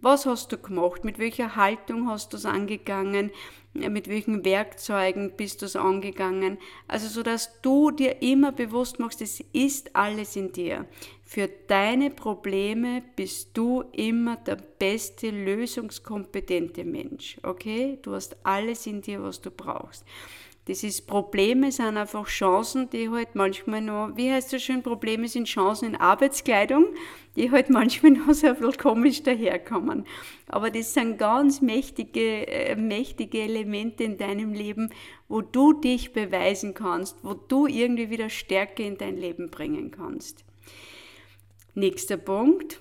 Was 0.00 0.26
hast 0.26 0.50
du 0.50 0.58
gemacht? 0.58 1.04
Mit 1.04 1.20
welcher 1.20 1.54
Haltung 1.54 2.08
hast 2.08 2.32
du 2.32 2.36
es 2.36 2.44
angegangen? 2.44 3.30
Mit 3.72 4.08
welchen 4.08 4.44
Werkzeugen 4.44 5.32
bist 5.36 5.62
du 5.62 5.66
es 5.66 5.76
angegangen? 5.76 6.58
Also, 6.88 7.06
so 7.06 7.22
dass 7.22 7.60
du 7.62 7.92
dir 7.92 8.20
immer 8.20 8.50
bewusst 8.50 8.98
machst, 8.98 9.22
es 9.22 9.42
ist 9.52 9.94
alles 9.94 10.34
in 10.34 10.52
dir. 10.52 10.86
Für 11.22 11.48
deine 11.68 12.10
Probleme 12.10 13.02
bist 13.14 13.50
du 13.54 13.84
immer 13.92 14.36
der 14.36 14.56
beste, 14.56 15.30
lösungskompetente 15.30 16.84
Mensch. 16.84 17.38
Okay? 17.44 17.98
Du 18.02 18.14
hast 18.14 18.36
alles 18.42 18.86
in 18.86 19.02
dir, 19.02 19.22
was 19.22 19.40
du 19.40 19.50
brauchst. 19.52 20.04
Das 20.66 20.84
ist 20.84 21.08
Probleme 21.08 21.72
sind 21.72 21.96
einfach 21.96 22.28
Chancen, 22.28 22.88
die 22.88 23.10
halt 23.10 23.34
manchmal 23.34 23.80
noch, 23.80 24.12
wie 24.14 24.30
heißt 24.30 24.52
das 24.52 24.62
schön, 24.62 24.84
Probleme 24.84 25.26
sind 25.26 25.48
Chancen 25.48 25.88
in 25.88 25.96
Arbeitskleidung, 25.96 26.86
die 27.34 27.50
halt 27.50 27.68
manchmal 27.70 28.12
noch 28.12 28.32
so 28.32 28.46
ein 28.46 28.54
bisschen 28.56 28.76
komisch 28.76 29.22
daherkommen. 29.24 30.06
Aber 30.46 30.70
das 30.70 30.94
sind 30.94 31.18
ganz 31.18 31.60
mächtige, 31.62 32.46
äh, 32.46 32.76
mächtige 32.76 33.40
Elemente 33.40 34.04
in 34.04 34.18
deinem 34.18 34.52
Leben, 34.52 34.90
wo 35.28 35.40
du 35.40 35.72
dich 35.72 36.12
beweisen 36.12 36.74
kannst, 36.74 37.16
wo 37.24 37.34
du 37.34 37.66
irgendwie 37.66 38.10
wieder 38.10 38.30
Stärke 38.30 38.84
in 38.84 38.96
dein 38.96 39.16
Leben 39.16 39.50
bringen 39.50 39.90
kannst. 39.90 40.44
Nächster 41.74 42.18
Punkt. 42.18 42.80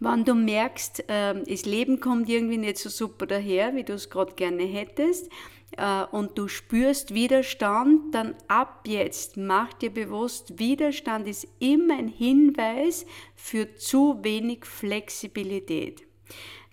wenn 0.00 0.24
du 0.24 0.34
merkst, 0.34 1.08
äh, 1.08 1.44
das 1.44 1.64
Leben 1.64 2.00
kommt 2.00 2.28
irgendwie 2.28 2.56
nicht 2.56 2.78
so 2.78 2.88
super 2.88 3.26
daher, 3.26 3.76
wie 3.76 3.84
du 3.84 3.92
es 3.92 4.10
gerade 4.10 4.34
gerne 4.34 4.64
hättest, 4.64 5.30
äh, 5.76 6.04
und 6.10 6.38
du 6.38 6.48
spürst 6.48 7.14
Widerstand, 7.14 8.14
dann 8.14 8.34
ab 8.48 8.84
jetzt 8.86 9.36
mach 9.36 9.72
dir 9.74 9.90
bewusst, 9.90 10.58
Widerstand 10.58 11.28
ist 11.28 11.46
immer 11.58 11.98
ein 11.98 12.08
Hinweis 12.08 13.06
für 13.34 13.74
zu 13.74 14.18
wenig 14.22 14.64
Flexibilität. 14.64 16.02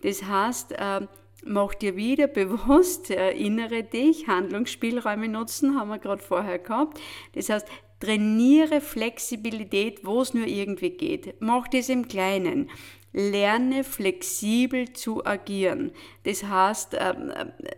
Das 0.02 0.24
heißt, 0.24 0.74
äh, 0.74 1.08
mach 1.46 1.74
dir 1.74 1.96
wieder 1.96 2.28
bewusst, 2.28 3.10
erinnere 3.10 3.84
dich, 3.84 4.28
Handlungsspielräume 4.28 5.28
nutzen, 5.28 5.78
haben 5.78 5.90
wir 5.90 6.00
gerade 6.00 6.22
vorher 6.22 6.60
gehabt. 6.60 7.00
Das 7.34 7.50
heißt, 7.50 7.68
trainiere 8.00 8.82
Flexibilität, 8.82 10.06
wo 10.06 10.22
es 10.22 10.34
nur 10.34 10.46
irgendwie 10.46 10.90
geht. 10.90 11.36
Mach 11.40 11.68
das 11.70 11.90
im 11.90 12.08
Kleinen 12.08 12.70
lerne 13.14 13.84
flexibel 13.84 14.92
zu 14.94 15.26
agieren. 15.26 15.92
Das 16.24 16.44
heißt, 16.44 16.98
ähm, 17.00 17.32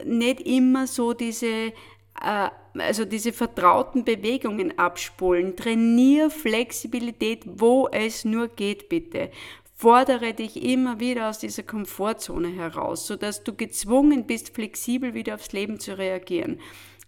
nicht 0.06 0.42
immer 0.42 0.88
so 0.88 1.13
diese, 1.13 1.74
äh, 2.22 2.50
also 2.74 3.06
diese 3.06 3.34
vertrauten 3.34 4.04
Bewegungen 4.06 4.80
abspulen. 4.80 5.56
Trainier 5.56 6.30
Flexibilität, 6.30 7.44
wo 7.46 7.88
es 7.92 8.25
nur 8.25 8.48
geht, 8.48 8.89
bitte. 8.89 9.30
Fordere 9.77 10.34
dich 10.34 10.63
immer 10.63 11.01
wieder 11.01 11.30
aus 11.30 11.39
dieser 11.39 11.63
Komfortzone 11.63 12.48
heraus, 12.48 13.06
sodass 13.08 13.44
du 13.44 13.54
gezwungen 13.54 14.25
bist, 14.25 14.56
flexibel 14.56 15.13
wieder 15.13 15.36
aufs 15.36 15.51
Leben 15.51 15.82
zu 15.82 15.98
reagieren. 15.98 16.62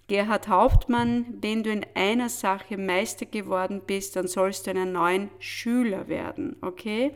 Gerhard 0.07 0.48
Hauptmann, 0.48 1.25
wenn 1.41 1.63
du 1.63 1.72
in 1.72 1.86
einer 1.93 2.29
Sache 2.29 2.77
Meister 2.77 3.25
geworden 3.25 3.81
bist, 3.86 4.15
dann 4.15 4.27
sollst 4.27 4.65
du 4.65 4.72
einen 4.72 4.93
neuen 4.93 5.29
Schüler 5.39 6.07
werden, 6.07 6.55
okay? 6.62 7.13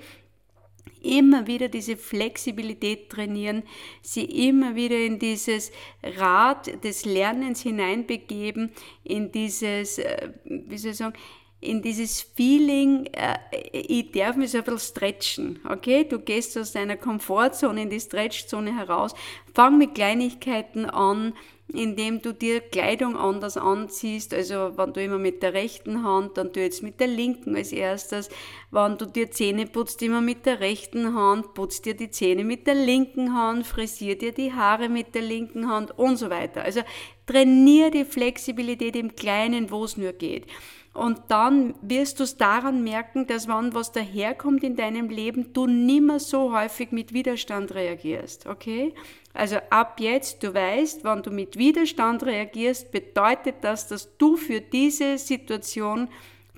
Immer 1.02 1.48
wieder 1.48 1.68
diese 1.68 1.98
Flexibilität 1.98 3.10
trainieren, 3.10 3.64
sie 4.02 4.26
immer 4.48 4.76
wieder 4.76 4.98
in 4.98 5.20
dieses 5.20 5.72
Rad 6.04 6.84
des 6.84 7.06
Lernens 7.06 7.62
hineinbegeben, 7.62 8.72
in 9.04 9.32
dieses, 9.32 9.98
äh, 9.98 10.30
wie 10.46 10.78
soll 10.78 10.92
ich 10.92 10.98
sagen, 10.98 11.14
in 11.60 11.84
dieses 11.84 12.22
Feeling, 12.22 13.06
äh, 13.14 13.38
ich 13.72 14.12
darf 14.12 14.36
mich 14.36 14.52
so 14.52 14.58
ein 14.58 14.64
bisschen 14.64 14.80
stretchen, 14.80 15.60
okay? 15.70 16.04
Du 16.04 16.20
gehst 16.20 16.58
aus 16.58 16.72
deiner 16.72 16.98
Komfortzone 16.98 17.84
in 17.84 17.90
die 17.90 18.00
Stretchzone 18.00 18.76
heraus, 18.76 19.14
fang 19.54 19.78
mit 19.78 19.94
Kleinigkeiten 19.96 20.86
an, 20.86 21.34
indem 21.74 22.22
du 22.22 22.34
dir 22.34 22.60
Kleidung 22.62 23.18
anders 23.18 23.58
anziehst, 23.58 24.34
also 24.34 24.78
wenn 24.78 24.94
du 24.94 25.04
immer 25.04 25.18
mit 25.18 25.44
der 25.44 25.54
rechten 25.54 26.04
Hand, 26.04 26.38
dann 26.38 26.54
tu 26.54 26.60
jetzt 26.60 26.84
mit 26.84 27.00
der 27.00 27.08
linken 27.08 27.56
als 27.56 27.72
erstes, 27.72 28.30
wenn 28.72 28.98
du 28.98 29.06
dir 29.06 29.32
Zähne 29.32 29.66
putzt, 29.66 30.02
immer 30.02 30.22
mit 30.22 30.46
der 30.46 30.60
rechten 30.60 31.16
Hand, 31.16 31.54
putzt 31.54 31.86
dir 31.86 31.96
die 31.96 32.12
Zähne 32.12 32.44
mit 32.44 32.68
der 32.68 32.76
linken 32.76 33.34
Hand, 33.34 33.66
frisier 33.66 34.18
dir 34.18 34.32
die 34.32 34.54
Haare 34.54 34.90
mit 34.90 35.16
der 35.16 35.22
linken 35.22 35.70
Hand 35.70 35.98
und 35.98 36.18
so 36.18 36.30
weiter. 36.30 36.64
Also 36.64 36.82
trainier 37.26 37.92
die 37.92 38.06
Flexibilität 38.06 38.96
im 38.96 39.16
Kleinen, 39.16 39.72
wo 39.72 39.84
es 39.84 39.98
nur 39.98 40.14
geht. 40.14 40.46
Und 40.94 41.22
dann 41.30 41.74
wirst 41.82 42.20
du 42.20 42.24
es 42.24 42.36
daran 42.36 42.84
merken, 42.84 43.26
dass 43.26 43.48
wenn 43.48 43.74
was 43.74 43.94
daherkommt 43.94 44.62
in 44.64 44.76
deinem 44.76 45.10
Leben, 45.10 45.54
du 45.54 45.66
nimmer 45.66 46.20
so 46.20 46.54
häufig 46.54 46.92
mit 46.92 47.14
Widerstand 47.14 47.74
reagierst, 47.74 48.46
okay? 48.46 48.94
Also 49.34 49.58
ab 49.70 50.02
jetzt, 50.02 50.44
du 50.44 50.54
weißt, 50.54 51.06
wenn 51.06 51.24
du 51.24 51.32
mit 51.32 51.58
Widerstand 51.58 52.24
reagierst, 52.24 52.92
bedeutet 52.92 53.56
das, 53.62 53.88
dass 53.88 54.18
du 54.18 54.36
für 54.36 54.60
diese 54.60 55.18
Situation 55.18 56.10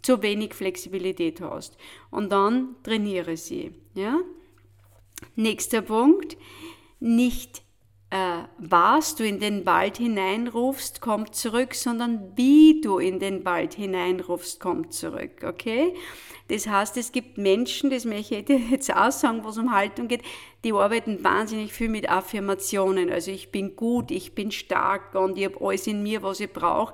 zu 0.02 0.24
wenig 0.24 0.56
Flexibilität 0.56 1.40
hast. 1.40 1.78
Und 2.10 2.32
dann 2.32 2.76
trainiere 2.82 3.38
sie, 3.38 3.72
ja? 3.94 4.20
Nächster 5.36 5.82
Punkt, 5.84 6.38
nicht 7.00 7.62
äh, 8.14 8.44
was 8.60 9.16
du 9.16 9.26
in 9.26 9.40
den 9.40 9.66
Wald 9.66 9.98
hineinrufst, 9.98 11.02
kommt 11.02 11.34
zurück, 11.34 11.74
sondern 11.74 12.32
wie 12.36 12.80
du 12.80 13.00
in 13.00 13.18
den 13.18 13.44
Wald 13.44 13.74
hineinrufst, 13.74 14.60
kommt 14.60 14.94
zurück. 14.94 15.44
Okay? 15.44 15.96
Das 16.48 16.68
heißt, 16.68 16.96
es 16.98 17.12
gibt 17.12 17.40
Menschen, 17.40 17.90
das 17.90 18.06
möchte 18.06 18.36
ich 18.36 18.48
jetzt 18.70 18.96
auch 18.96 19.12
sagen, 19.12 19.44
wo 19.44 19.50
es 19.50 19.58
um 19.58 19.74
Haltung 19.74 20.08
geht, 20.08 20.22
die 20.64 20.74
arbeiten 20.74 21.24
wahnsinnig 21.24 21.74
viel 21.74 21.90
mit 21.90 22.08
Affirmationen. 22.08 23.10
Also 23.10 23.32
ich 23.32 23.52
bin 23.52 23.76
gut, 23.76 24.12
ich 24.12 24.36
bin 24.36 24.52
stark 24.52 25.16
und 25.16 25.40
ich 25.40 25.46
habe 25.46 25.60
alles 25.66 25.88
in 25.88 26.04
mir, 26.04 26.22
was 26.22 26.40
ich 26.40 26.54
brauche. 26.54 26.94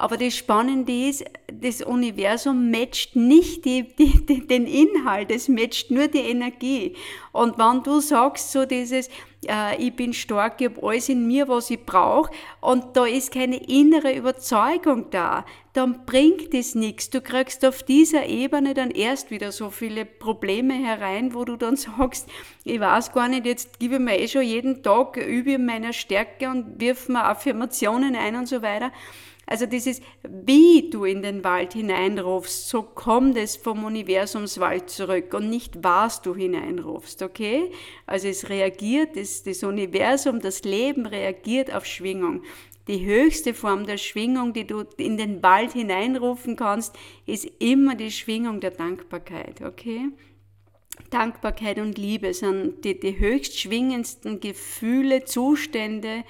Aber 0.00 0.16
das 0.16 0.34
Spannende 0.34 1.08
ist, 1.08 1.26
das 1.52 1.82
Universum 1.82 2.70
matcht 2.70 3.16
nicht 3.16 3.66
die, 3.66 3.82
die, 3.82 4.24
die, 4.24 4.46
den 4.46 4.66
Inhalt, 4.66 5.30
es 5.30 5.46
matcht 5.46 5.90
nur 5.90 6.08
die 6.08 6.20
Energie. 6.20 6.96
Und 7.32 7.58
wenn 7.58 7.82
du 7.82 8.00
sagst 8.00 8.50
so 8.50 8.64
dieses, 8.64 9.10
äh, 9.46 9.76
ich 9.76 9.94
bin 9.94 10.14
stark, 10.14 10.58
ich 10.62 10.70
habe 10.70 10.82
alles 10.82 11.10
in 11.10 11.26
mir, 11.26 11.48
was 11.48 11.68
ich 11.68 11.84
brauche, 11.84 12.32
und 12.62 12.96
da 12.96 13.04
ist 13.04 13.30
keine 13.30 13.58
innere 13.68 14.14
Überzeugung 14.16 15.10
da, 15.10 15.44
dann 15.74 16.06
bringt 16.06 16.54
es 16.54 16.74
nichts. 16.74 17.10
Du 17.10 17.20
kriegst 17.20 17.62
auf 17.66 17.82
dieser 17.82 18.24
Ebene 18.24 18.72
dann 18.72 18.90
erst 18.90 19.30
wieder 19.30 19.52
so 19.52 19.68
viele 19.68 20.06
Probleme 20.06 20.72
herein, 20.72 21.34
wo 21.34 21.44
du 21.44 21.56
dann 21.56 21.76
sagst, 21.76 22.26
ich 22.64 22.80
weiß 22.80 23.12
gar 23.12 23.28
nicht, 23.28 23.44
jetzt 23.44 23.78
gebe 23.78 23.96
ich 23.96 24.00
mir 24.00 24.18
eh 24.18 24.28
schon 24.28 24.44
jeden 24.44 24.82
Tag, 24.82 25.18
übe 25.18 25.58
meine 25.58 25.92
Stärke 25.92 26.48
und 26.48 26.80
wirf 26.80 27.10
mir 27.10 27.24
Affirmationen 27.26 28.16
ein 28.16 28.34
und 28.36 28.46
so 28.46 28.62
weiter. 28.62 28.92
Also 29.50 29.66
dieses, 29.66 30.00
wie 30.22 30.90
du 30.90 31.04
in 31.04 31.22
den 31.22 31.42
Wald 31.42 31.72
hineinrufst, 31.72 32.68
so 32.68 32.84
kommt 32.84 33.36
es 33.36 33.56
vom 33.56 33.82
Universumswald 33.84 34.88
zurück 34.88 35.34
und 35.34 35.50
nicht 35.50 35.82
was 35.82 36.22
du 36.22 36.36
hineinrufst, 36.36 37.20
okay? 37.20 37.72
Also 38.06 38.28
es 38.28 38.48
reagiert, 38.48 39.16
das, 39.16 39.42
das 39.42 39.64
Universum, 39.64 40.38
das 40.38 40.62
Leben 40.62 41.04
reagiert 41.04 41.74
auf 41.74 41.84
Schwingung. 41.84 42.44
Die 42.86 43.04
höchste 43.04 43.52
Form 43.52 43.86
der 43.86 43.96
Schwingung, 43.96 44.52
die 44.52 44.68
du 44.68 44.84
in 44.96 45.16
den 45.16 45.42
Wald 45.42 45.72
hineinrufen 45.72 46.54
kannst, 46.54 46.96
ist 47.26 47.50
immer 47.58 47.96
die 47.96 48.12
Schwingung 48.12 48.60
der 48.60 48.70
Dankbarkeit, 48.70 49.62
okay? 49.62 50.10
Dankbarkeit 51.10 51.80
und 51.80 51.98
Liebe 51.98 52.34
sind 52.34 52.84
die, 52.84 53.00
die 53.00 53.18
höchst 53.18 53.58
schwingendsten 53.58 54.38
Gefühle, 54.38 55.24
Zustände, 55.24 56.22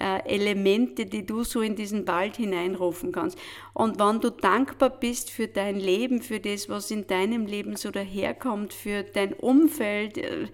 äh, 0.00 0.20
Elemente, 0.26 1.06
die 1.06 1.24
du 1.24 1.44
so 1.44 1.60
in 1.60 1.76
diesen 1.76 2.06
Wald 2.06 2.36
hineinrufen 2.36 3.12
kannst. 3.12 3.38
Und 3.72 3.98
wenn 3.98 4.20
du 4.20 4.30
dankbar 4.30 4.90
bist 4.90 5.30
für 5.30 5.48
dein 5.48 5.78
Leben, 5.80 6.22
für 6.22 6.40
das, 6.40 6.68
was 6.68 6.90
in 6.90 7.06
deinem 7.06 7.46
Leben 7.46 7.76
so 7.76 7.90
daherkommt, 7.90 8.72
für 8.72 9.02
dein 9.02 9.32
Umfeld, 9.32 10.18
äh, 10.18 10.48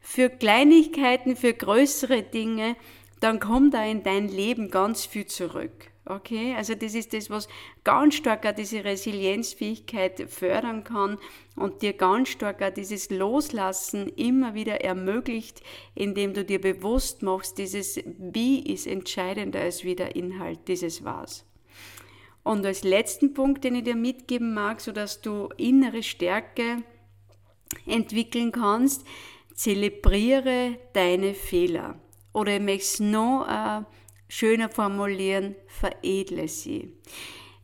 für 0.00 0.30
Kleinigkeiten, 0.30 1.36
für 1.36 1.52
größere 1.52 2.22
Dinge, 2.22 2.76
dann 3.20 3.40
kommt 3.40 3.74
da 3.74 3.84
in 3.84 4.02
dein 4.02 4.28
Leben 4.28 4.70
ganz 4.70 5.04
viel 5.06 5.26
zurück. 5.26 5.90
Okay, 6.10 6.54
also 6.56 6.74
das 6.74 6.94
ist 6.94 7.12
das, 7.12 7.28
was 7.28 7.48
ganz 7.84 8.14
stark 8.14 8.46
auch 8.46 8.54
diese 8.54 8.82
Resilienzfähigkeit 8.82 10.30
fördern 10.30 10.82
kann 10.82 11.18
und 11.54 11.82
dir 11.82 11.92
ganz 11.92 12.30
stark 12.30 12.62
auch 12.62 12.72
dieses 12.72 13.10
Loslassen 13.10 14.08
immer 14.16 14.54
wieder 14.54 14.80
ermöglicht, 14.80 15.62
indem 15.94 16.32
du 16.32 16.46
dir 16.46 16.62
bewusst 16.62 17.22
machst, 17.22 17.58
dieses 17.58 18.00
Wie 18.18 18.72
ist 18.72 18.86
entscheidender 18.86 19.60
als 19.60 19.84
wie 19.84 19.96
der 19.96 20.16
Inhalt 20.16 20.60
dieses 20.66 21.04
Was. 21.04 21.44
Und 22.42 22.64
als 22.64 22.84
letzten 22.84 23.34
Punkt, 23.34 23.62
den 23.64 23.74
ich 23.74 23.84
dir 23.84 23.96
mitgeben 23.96 24.54
mag, 24.54 24.80
so 24.80 24.92
dass 24.92 25.20
du 25.20 25.50
innere 25.58 26.02
Stärke 26.02 26.84
entwickeln 27.84 28.50
kannst, 28.50 29.04
zelebriere 29.52 30.78
deine 30.94 31.34
Fehler. 31.34 32.00
Oder 32.32 32.56
ich 32.56 32.62
möchte 32.62 32.84
es 32.84 33.00
noch 33.00 33.46
äh, 33.46 33.82
schöner 34.28 34.68
formulieren, 34.68 35.56
veredle 35.66 36.48
sie. 36.48 36.92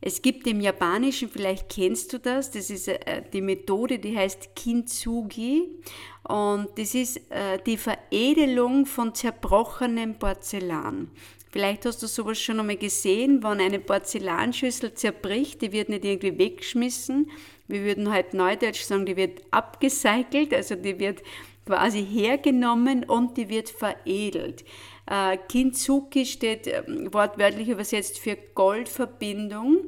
Es 0.06 0.20
gibt 0.20 0.46
im 0.46 0.60
Japanischen, 0.60 1.30
vielleicht 1.30 1.70
kennst 1.70 2.12
du 2.12 2.18
das, 2.18 2.50
das 2.50 2.68
ist 2.68 2.88
äh, 2.88 3.22
die 3.32 3.40
Methode, 3.40 3.98
die 3.98 4.14
heißt 4.14 4.54
Kintsugi 4.54 5.70
und 6.24 6.68
das 6.76 6.94
ist 6.94 7.22
äh, 7.30 7.58
die 7.64 7.78
Veredelung 7.78 8.84
von 8.84 9.14
zerbrochenem 9.14 10.18
Porzellan. 10.18 11.10
Vielleicht 11.50 11.86
hast 11.86 12.02
du 12.02 12.06
sowas 12.06 12.38
schon 12.38 12.60
einmal 12.60 12.76
gesehen, 12.76 13.42
wenn 13.42 13.60
eine 13.60 13.78
Porzellanschüssel 13.78 14.92
zerbricht, 14.92 15.62
die 15.62 15.72
wird 15.72 15.88
nicht 15.88 16.04
irgendwie 16.04 16.36
weggeschmissen. 16.36 17.30
Wir 17.68 17.84
würden 17.84 18.12
heute 18.12 18.36
neudeutsch 18.36 18.82
sagen, 18.82 19.06
die 19.06 19.16
wird 19.16 19.40
abgecycelt, 19.52 20.52
also 20.52 20.74
die 20.74 20.98
wird 20.98 21.22
quasi 21.64 22.04
hergenommen 22.04 23.04
und 23.04 23.36
die 23.36 23.48
wird 23.48 23.70
veredelt. 23.70 24.64
Äh, 25.06 25.36
Kintsuki 25.48 26.24
steht 26.24 26.66
ähm, 26.66 27.12
wortwörtlich 27.12 27.68
übersetzt 27.68 28.18
für 28.18 28.36
Goldverbindung. 28.54 29.78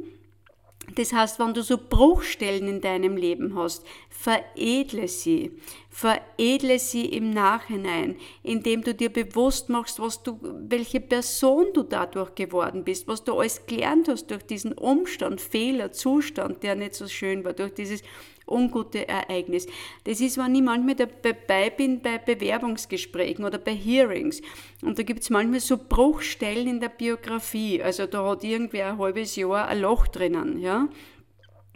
Das 0.94 1.12
heißt, 1.12 1.40
wenn 1.40 1.52
du 1.52 1.62
so 1.62 1.78
Bruchstellen 1.78 2.68
in 2.68 2.80
deinem 2.80 3.16
Leben 3.16 3.56
hast, 3.58 3.84
veredle 4.08 5.08
sie. 5.08 5.58
Veredle 5.90 6.78
sie 6.78 7.06
im 7.06 7.30
Nachhinein, 7.30 8.16
indem 8.42 8.82
du 8.82 8.94
dir 8.94 9.12
bewusst 9.12 9.68
machst, 9.68 9.98
was 9.98 10.22
du, 10.22 10.38
welche 10.68 11.00
Person 11.00 11.66
du 11.74 11.82
dadurch 11.82 12.34
geworden 12.34 12.84
bist, 12.84 13.08
was 13.08 13.24
du 13.24 13.34
alles 13.38 13.66
gelernt 13.66 14.08
hast 14.08 14.30
durch 14.30 14.44
diesen 14.44 14.74
Umstand, 14.74 15.40
Fehler, 15.40 15.90
Zustand, 15.92 16.62
der 16.62 16.76
nicht 16.76 16.94
so 16.94 17.08
schön 17.08 17.44
war, 17.44 17.52
durch 17.52 17.74
dieses 17.74 18.02
ungute 18.46 19.08
Ereignis. 19.08 19.66
Das 20.04 20.20
ist, 20.20 20.38
wenn 20.38 20.54
ich 20.54 20.62
manchmal 20.62 20.94
dabei 20.94 21.70
bin 21.70 22.00
bei 22.00 22.18
Bewerbungsgesprächen 22.18 23.44
oder 23.44 23.58
bei 23.58 23.74
Hearings. 23.74 24.40
Und 24.82 24.98
da 24.98 25.02
gibt 25.02 25.22
es 25.22 25.30
manchmal 25.30 25.60
so 25.60 25.76
Bruchstellen 25.76 26.68
in 26.68 26.80
der 26.80 26.88
Biografie. 26.88 27.82
Also 27.82 28.06
da 28.06 28.26
hat 28.30 28.44
irgendwer 28.44 28.92
ein 28.92 28.98
halbes 28.98 29.36
Jahr 29.36 29.68
ein 29.68 29.80
Loch 29.80 30.06
drinnen. 30.06 30.60
Ja? 30.60 30.88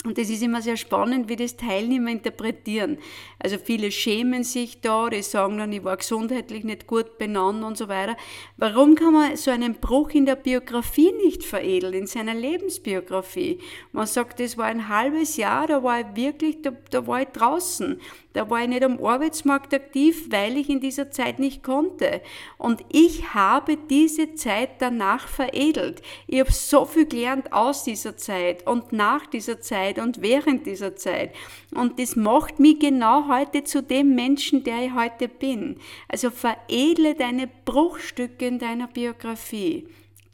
Und 0.02 0.16
das 0.16 0.30
ist 0.30 0.42
immer 0.42 0.62
sehr 0.62 0.78
spannend, 0.78 1.28
wie 1.28 1.36
das 1.36 1.58
Teilnehmer 1.58 2.10
interpretieren. 2.10 2.96
Also 3.38 3.58
viele 3.62 3.90
schämen 3.92 4.44
sich 4.44 4.80
da, 4.80 5.10
die 5.10 5.22
sagen 5.22 5.58
dann, 5.58 5.72
ich 5.72 5.84
war 5.84 5.98
gesundheitlich 5.98 6.64
nicht 6.64 6.86
gut 6.86 7.18
benannt 7.18 7.62
und 7.62 7.76
so 7.76 7.88
weiter. 7.88 8.16
Warum 8.56 8.94
kann 8.94 9.12
man 9.12 9.36
so 9.36 9.50
einen 9.50 9.74
Bruch 9.74 10.10
in 10.10 10.24
der 10.24 10.36
Biografie 10.36 11.12
nicht 11.24 11.44
veredeln, 11.44 11.92
in 11.92 12.06
seiner 12.06 12.34
Lebensbiografie? 12.34 13.58
Man 13.92 14.06
sagt, 14.06 14.40
das 14.40 14.56
war 14.56 14.66
ein 14.66 14.88
halbes 14.88 15.36
Jahr, 15.36 15.66
da 15.66 15.82
war 15.82 16.00
ich 16.00 16.06
wirklich, 16.14 16.62
da, 16.62 16.72
da 16.90 17.06
war 17.06 17.20
ich 17.20 17.28
draußen. 17.28 18.00
Da 18.32 18.48
war 18.48 18.62
ich 18.62 18.68
nicht 18.68 18.84
am 18.84 19.04
Arbeitsmarkt 19.04 19.74
aktiv, 19.74 20.28
weil 20.30 20.56
ich 20.56 20.68
in 20.68 20.80
dieser 20.80 21.10
Zeit 21.10 21.40
nicht 21.40 21.64
konnte. 21.64 22.22
Und 22.58 22.84
ich 22.88 23.34
habe 23.34 23.76
diese 23.76 24.34
Zeit 24.34 24.80
danach 24.80 25.26
veredelt. 25.26 26.00
Ich 26.28 26.38
habe 26.38 26.52
so 26.52 26.84
viel 26.84 27.06
gelernt 27.06 27.52
aus 27.52 27.82
dieser 27.82 28.16
Zeit 28.16 28.66
und 28.66 28.92
nach 28.92 29.26
dieser 29.26 29.60
Zeit 29.60 29.98
und 29.98 30.22
während 30.22 30.66
dieser 30.66 30.94
Zeit. 30.94 31.34
Und 31.74 31.98
das 31.98 32.14
macht 32.14 32.60
mich 32.60 32.78
genau 32.78 33.26
heute 33.26 33.64
zu 33.64 33.82
dem 33.82 34.14
Menschen, 34.14 34.62
der 34.62 34.84
ich 34.84 34.94
heute 34.94 35.26
bin. 35.26 35.78
Also 36.06 36.30
veredle 36.30 37.16
deine 37.16 37.48
Bruchstücke 37.64 38.46
in 38.46 38.58
deiner 38.60 38.86
Biografie. 38.86 39.88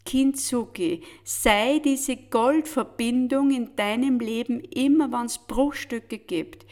Kintsugi, 0.05 1.03
sei 1.25 1.81
diese 1.85 2.17
Goldverbindung 2.17 3.51
in 3.51 3.75
deinem 3.75 4.21
Leben 4.21 4.61
immer, 4.61 5.11
wenn 5.11 5.27
es 5.27 5.39
Bruchstücke 5.39 6.19
gibt. 6.19 6.65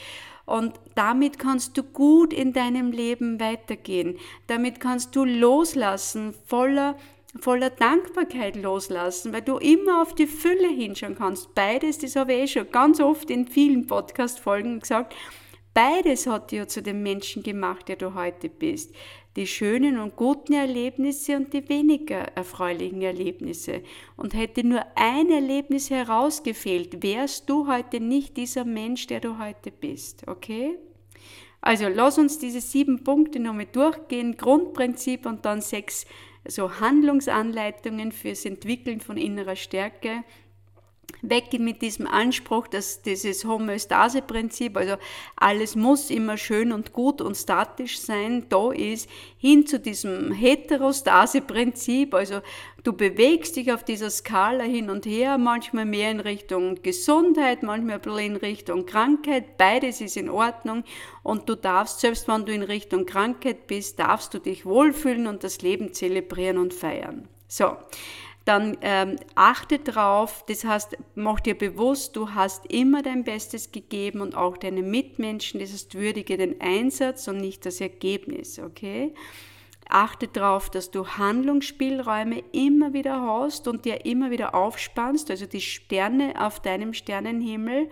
Und 0.46 0.78
damit 0.94 1.38
kannst 1.38 1.76
du 1.76 1.82
gut 1.82 2.32
in 2.32 2.52
deinem 2.52 2.92
Leben 2.92 3.40
weitergehen. 3.40 4.18
Damit 4.46 4.80
kannst 4.80 5.16
du 5.16 5.24
loslassen, 5.24 6.34
voller, 6.46 6.96
voller 7.38 7.70
Dankbarkeit 7.70 8.56
loslassen, 8.56 9.32
weil 9.32 9.42
du 9.42 9.56
immer 9.56 10.02
auf 10.02 10.14
die 10.14 10.26
Fülle 10.26 10.68
hinschauen 10.68 11.16
kannst. 11.16 11.54
Beides, 11.54 11.98
das 11.98 12.16
habe 12.16 12.34
ich 12.34 12.42
eh 12.42 12.46
schon 12.46 12.70
ganz 12.70 13.00
oft 13.00 13.30
in 13.30 13.46
vielen 13.46 13.86
Podcast-Folgen 13.86 14.80
gesagt, 14.80 15.14
beides 15.72 16.26
hat 16.26 16.50
dir 16.50 16.68
zu 16.68 16.82
dem 16.82 17.02
Menschen 17.02 17.42
gemacht, 17.42 17.88
der 17.88 17.96
du 17.96 18.14
heute 18.14 18.48
bist 18.48 18.94
die 19.36 19.46
schönen 19.46 19.98
und 19.98 20.16
guten 20.16 20.52
Erlebnisse 20.52 21.36
und 21.36 21.52
die 21.52 21.68
weniger 21.68 22.18
erfreulichen 22.36 23.02
Erlebnisse. 23.02 23.82
Und 24.16 24.34
hätte 24.34 24.64
nur 24.64 24.84
ein 24.94 25.30
Erlebnis 25.30 25.90
herausgefehlt, 25.90 27.02
wärst 27.02 27.50
du 27.50 27.66
heute 27.66 28.00
nicht 28.00 28.36
dieser 28.36 28.64
Mensch, 28.64 29.06
der 29.06 29.20
du 29.20 29.38
heute 29.38 29.72
bist. 29.72 30.28
Okay? 30.28 30.78
Also 31.60 31.88
lass 31.88 32.18
uns 32.18 32.38
diese 32.38 32.60
sieben 32.60 33.02
Punkte 33.02 33.40
nochmal 33.40 33.66
durchgehen, 33.66 34.36
Grundprinzip 34.36 35.26
und 35.26 35.44
dann 35.44 35.60
sechs 35.60 36.06
so 36.46 36.78
Handlungsanleitungen 36.78 38.12
fürs 38.12 38.44
Entwickeln 38.44 39.00
von 39.00 39.16
innerer 39.16 39.56
Stärke 39.56 40.24
weg 41.22 41.58
mit 41.58 41.82
diesem 41.82 42.06
Anspruch, 42.06 42.66
dass 42.66 43.02
dieses 43.02 43.44
Homöostase-Prinzip, 43.44 44.76
also 44.76 44.96
alles 45.36 45.76
muss 45.76 46.10
immer 46.10 46.36
schön 46.36 46.72
und 46.72 46.92
gut 46.92 47.20
und 47.20 47.36
statisch 47.36 47.98
sein, 47.98 48.46
da 48.48 48.72
ist, 48.72 49.08
hin 49.38 49.66
zu 49.66 49.80
diesem 49.80 50.32
Heterostase-Prinzip, 50.32 52.14
also 52.14 52.40
du 52.82 52.92
bewegst 52.92 53.56
dich 53.56 53.72
auf 53.72 53.84
dieser 53.84 54.10
Skala 54.10 54.64
hin 54.64 54.90
und 54.90 55.06
her, 55.06 55.38
manchmal 55.38 55.86
mehr 55.86 56.10
in 56.10 56.20
Richtung 56.20 56.82
Gesundheit, 56.82 57.62
manchmal 57.62 58.00
in 58.20 58.36
Richtung 58.36 58.86
Krankheit, 58.86 59.56
beides 59.56 60.00
ist 60.00 60.16
in 60.16 60.28
Ordnung 60.28 60.84
und 61.22 61.48
du 61.48 61.54
darfst, 61.54 62.00
selbst 62.00 62.28
wenn 62.28 62.44
du 62.44 62.52
in 62.52 62.62
Richtung 62.62 63.06
Krankheit 63.06 63.66
bist, 63.66 63.98
darfst 63.98 64.34
du 64.34 64.38
dich 64.38 64.66
wohlfühlen 64.66 65.26
und 65.26 65.44
das 65.44 65.62
Leben 65.62 65.92
zelebrieren 65.94 66.58
und 66.58 66.74
feiern. 66.74 67.28
So, 67.48 67.76
dann 68.44 68.76
ähm, 68.82 69.16
achte 69.34 69.78
drauf, 69.78 70.44
das 70.46 70.64
heißt, 70.64 70.98
mach 71.14 71.40
dir 71.40 71.56
bewusst, 71.56 72.14
du 72.16 72.30
hast 72.30 72.66
immer 72.70 73.02
dein 73.02 73.24
Bestes 73.24 73.72
gegeben 73.72 74.20
und 74.20 74.36
auch 74.36 74.58
deine 74.58 74.82
Mitmenschen, 74.82 75.60
das 75.60 75.72
heißt, 75.72 75.94
würdige 75.94 76.36
den 76.36 76.60
Einsatz 76.60 77.26
und 77.26 77.38
nicht 77.38 77.64
das 77.64 77.80
Ergebnis, 77.80 78.58
okay? 78.58 79.14
Achte 79.88 80.28
darauf, 80.28 80.70
dass 80.70 80.90
du 80.90 81.06
Handlungsspielräume 81.06 82.42
immer 82.52 82.92
wieder 82.92 83.20
hast 83.20 83.68
und 83.68 83.84
dir 83.84 84.04
immer 84.04 84.30
wieder 84.30 84.54
aufspannst, 84.54 85.30
also 85.30 85.46
die 85.46 85.60
Sterne 85.60 86.34
auf 86.38 86.60
deinem 86.60 86.92
Sternenhimmel 86.94 87.88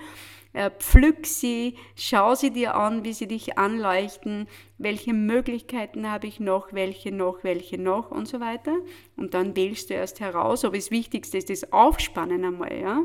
äh, 0.53 0.71
pflück 0.71 1.27
sie, 1.27 1.77
schau 1.97 2.35
sie 2.35 2.51
dir 2.51 2.75
an, 2.75 3.05
wie 3.05 3.13
sie 3.13 3.27
dich 3.27 3.59
anleuchten, 3.59 4.49
welche 4.79 5.15
Möglichkeiten 5.15 6.11
habe 6.11 6.27
ich 6.27 6.41
noch, 6.41 6.73
welche 6.73 7.13
noch, 7.13 7.43
welche 7.43 7.79
noch 7.79 8.11
und 8.11 8.29
so 8.29 8.41
weiter. 8.41 8.77
Und 9.17 9.35
dann 9.35 9.57
wählst 9.57 9.91
du 9.91 9.95
erst 9.95 10.21
heraus, 10.21 10.65
aber 10.65 10.77
das 10.77 10.91
Wichtigste 10.91 11.39
ist 11.39 11.51
das 11.51 11.73
Aufspannen 11.73 12.45
einmal, 12.45 12.79
ja. 12.79 13.05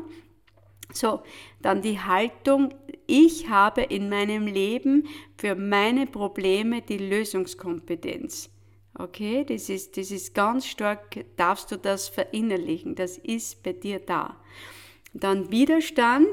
So, 0.92 1.20
dann 1.60 1.82
die 1.82 2.00
Haltung, 2.00 2.74
ich 3.06 3.48
habe 3.48 3.82
in 3.82 4.08
meinem 4.08 4.46
Leben 4.46 5.06
für 5.36 5.54
meine 5.54 6.06
Probleme 6.06 6.80
die 6.80 6.96
Lösungskompetenz. 6.96 8.50
Okay, 8.94 9.44
das 9.44 9.68
ist, 9.68 9.96
das 9.96 10.10
ist 10.10 10.34
ganz 10.34 10.66
stark, 10.66 11.24
darfst 11.36 11.70
du 11.70 11.76
das 11.76 12.08
verinnerlichen, 12.08 12.94
das 12.94 13.18
ist 13.18 13.62
bei 13.62 13.72
dir 13.72 14.00
da. 14.00 14.40
Dann 15.14 15.50
Widerstand, 15.50 16.28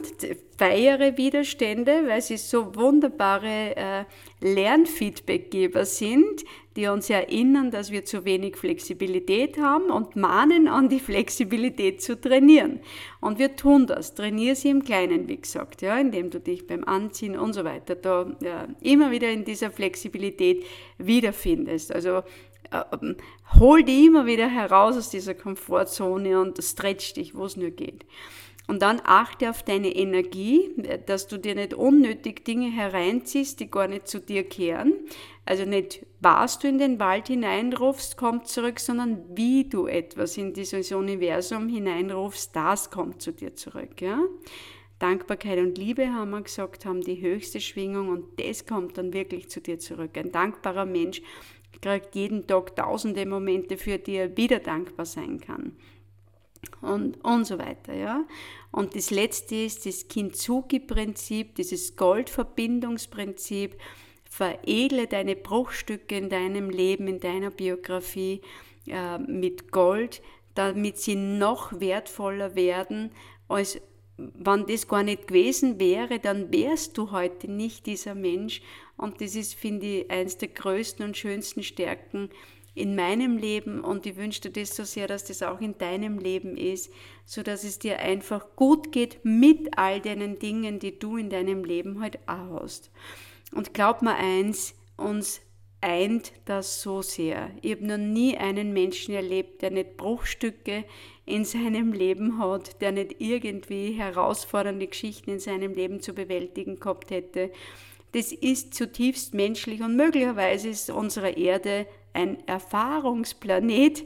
feiere 0.57 1.17
Widerstände, 1.17 2.03
weil 2.07 2.21
sie 2.21 2.37
so 2.37 2.75
wunderbare 2.75 3.75
äh, 3.75 4.05
Lernfeedbackgeber 4.41 5.85
sind, 5.85 6.43
die 6.75 6.87
uns 6.87 7.09
erinnern, 7.09 7.71
dass 7.71 7.91
wir 7.91 8.03
zu 8.03 8.25
wenig 8.25 8.57
Flexibilität 8.57 9.57
haben 9.57 9.89
und 9.89 10.15
mahnen 10.15 10.67
an, 10.67 10.89
die 10.89 10.99
Flexibilität 10.99 12.01
zu 12.01 12.19
trainieren. 12.19 12.81
Und 13.21 13.39
wir 13.39 13.55
tun 13.55 13.87
das. 13.87 14.13
Trainiere 14.13 14.55
sie 14.55 14.69
im 14.69 14.83
Kleinen, 14.83 15.27
wie 15.29 15.37
gesagt, 15.37 15.81
ja, 15.81 15.97
indem 15.97 16.29
du 16.29 16.39
dich 16.39 16.67
beim 16.67 16.83
Anziehen 16.83 17.37
und 17.37 17.53
so 17.53 17.63
weiter 17.63 17.95
da 17.95 18.35
ja, 18.41 18.67
immer 18.81 19.11
wieder 19.11 19.29
in 19.31 19.45
dieser 19.45 19.71
Flexibilität 19.71 20.65
wiederfindest. 20.97 21.93
Also 21.93 22.23
äh, 22.71 22.83
hol 23.57 23.83
die 23.83 24.05
immer 24.05 24.25
wieder 24.25 24.47
heraus 24.47 24.97
aus 24.97 25.09
dieser 25.09 25.33
Komfortzone 25.33 26.39
und 26.39 26.61
stretch 26.61 27.13
dich, 27.13 27.35
wo 27.35 27.45
es 27.45 27.55
nur 27.55 27.71
geht. 27.71 28.05
Und 28.67 28.81
dann 28.81 28.99
achte 29.03 29.49
auf 29.49 29.61
deine 29.61 29.95
Energie, 29.95 30.71
dass 31.05 31.27
du 31.27 31.37
dir 31.37 31.53
nicht 31.53 31.73
unnötig 31.73 32.45
Dinge 32.45 32.71
hereinziehst, 32.71 33.59
die 33.59 33.69
gar 33.69 33.87
nicht 33.87 34.07
zu 34.07 34.19
dir 34.19 34.43
kehren. 34.43 34.93
Also 35.45 35.65
nicht, 35.65 36.03
was 36.19 36.57
du 36.57 36.67
in 36.67 36.79
den 36.79 36.99
Wald 36.99 37.27
hineinrufst, 37.27 38.17
kommt 38.17 38.47
zurück, 38.47 38.79
sondern 38.79 39.23
wie 39.35 39.69
du 39.69 39.85
etwas 39.85 40.37
in 40.37 40.53
dieses 40.53 40.91
Universum 40.91 41.69
hineinrufst, 41.69 42.55
das 42.55 42.89
kommt 42.89 43.21
zu 43.21 43.31
dir 43.31 43.53
zurück. 43.55 44.01
Ja? 44.01 44.23
Dankbarkeit 44.97 45.59
und 45.59 45.77
Liebe, 45.77 46.11
haben 46.11 46.31
wir 46.31 46.41
gesagt, 46.41 46.85
haben 46.85 47.01
die 47.01 47.21
höchste 47.21 47.59
Schwingung 47.59 48.09
und 48.09 48.39
das 48.39 48.65
kommt 48.65 48.97
dann 48.97 49.13
wirklich 49.13 49.49
zu 49.49 49.61
dir 49.61 49.77
zurück. 49.77 50.17
Ein 50.17 50.31
dankbarer 50.31 50.85
Mensch 50.85 51.21
kriegt 51.81 52.15
jeden 52.15 52.47
Tag 52.47 52.75
tausende 52.75 53.27
Momente, 53.27 53.77
für 53.77 53.99
die 53.99 54.15
er 54.15 54.35
wieder 54.35 54.57
dankbar 54.57 55.05
sein 55.05 55.39
kann 55.39 55.73
und, 56.81 57.23
und 57.23 57.45
so 57.45 57.57
weiter. 57.57 57.93
Ja? 57.93 58.23
Und 58.71 58.95
das 58.95 59.11
letzte 59.11 59.55
ist 59.55 59.85
das 59.85 60.07
Kintsugi-Prinzip, 60.07 61.55
dieses 61.55 61.95
Goldverbindungsprinzip. 61.95 63.77
Veredle 64.29 65.07
deine 65.07 65.35
Bruchstücke 65.35 66.17
in 66.17 66.29
deinem 66.29 66.69
Leben, 66.69 67.07
in 67.07 67.19
deiner 67.19 67.51
Biografie 67.51 68.41
äh, 68.87 69.17
mit 69.17 69.71
Gold, 69.71 70.21
damit 70.55 70.97
sie 70.97 71.15
noch 71.15 71.79
wertvoller 71.79 72.55
werden, 72.55 73.11
als 73.47 73.79
wenn 74.17 74.65
das 74.65 74.87
gar 74.87 75.03
nicht 75.03 75.27
gewesen 75.27 75.79
wäre, 75.79 76.19
dann 76.19 76.51
wärst 76.51 76.97
du 76.97 77.11
heute 77.11 77.51
nicht 77.51 77.85
dieser 77.85 78.15
Mensch. 78.15 78.61
Und 78.97 79.19
das 79.19 79.35
ist, 79.35 79.55
finde 79.55 79.85
ich, 79.85 80.11
eines 80.11 80.37
der 80.37 80.47
größten 80.49 81.05
und 81.05 81.17
schönsten 81.17 81.63
Stärken 81.63 82.29
in 82.75 82.95
meinem 82.95 83.37
Leben 83.37 83.81
und 83.81 84.05
ich 84.05 84.17
wünsche 84.17 84.41
dir 84.41 84.51
das 84.51 84.75
so 84.75 84.83
sehr, 84.83 85.07
dass 85.07 85.23
das 85.23 85.41
auch 85.41 85.61
in 85.61 85.77
deinem 85.77 86.19
Leben 86.19 86.57
ist, 86.57 86.91
so 87.25 87.41
dass 87.41 87.63
es 87.63 87.79
dir 87.79 87.99
einfach 87.99 88.55
gut 88.57 88.91
geht 88.91 89.23
mit 89.23 89.77
all 89.77 90.01
deinen 90.01 90.39
Dingen, 90.39 90.79
die 90.79 90.99
du 90.99 91.15
in 91.15 91.29
deinem 91.29 91.63
Leben 91.63 92.01
halt 92.01 92.19
auch 92.27 92.61
hast. 92.61 92.91
Und 93.53 93.73
glaub 93.73 94.01
mir 94.01 94.15
eins, 94.15 94.75
uns 94.97 95.41
eint 95.79 96.33
das 96.43 96.81
so 96.81 97.01
sehr. 97.01 97.51
Ich 97.61 97.71
habe 97.71 97.87
noch 97.87 97.97
nie 97.97 98.37
einen 98.37 98.73
Menschen 98.73 99.15
erlebt, 99.15 99.61
der 99.61 99.71
nicht 99.71 99.95
Bruchstücke 99.95 100.83
in 101.25 101.45
seinem 101.45 101.93
Leben 101.93 102.39
hat, 102.39 102.81
der 102.81 102.91
nicht 102.91 103.15
irgendwie 103.19 103.93
herausfordernde 103.93 104.87
Geschichten 104.87 105.31
in 105.31 105.39
seinem 105.39 105.73
Leben 105.73 106.01
zu 106.01 106.13
bewältigen 106.13 106.79
gehabt 106.79 107.09
hätte. 107.09 107.51
Das 108.11 108.31
ist 108.31 108.73
zutiefst 108.73 109.33
menschlich 109.33 109.81
und 109.81 109.95
möglicherweise 109.95 110.69
ist 110.69 110.89
unsere 110.89 111.31
Erde 111.31 111.85
ein 112.15 112.47
Erfahrungsplanet, 112.47 114.05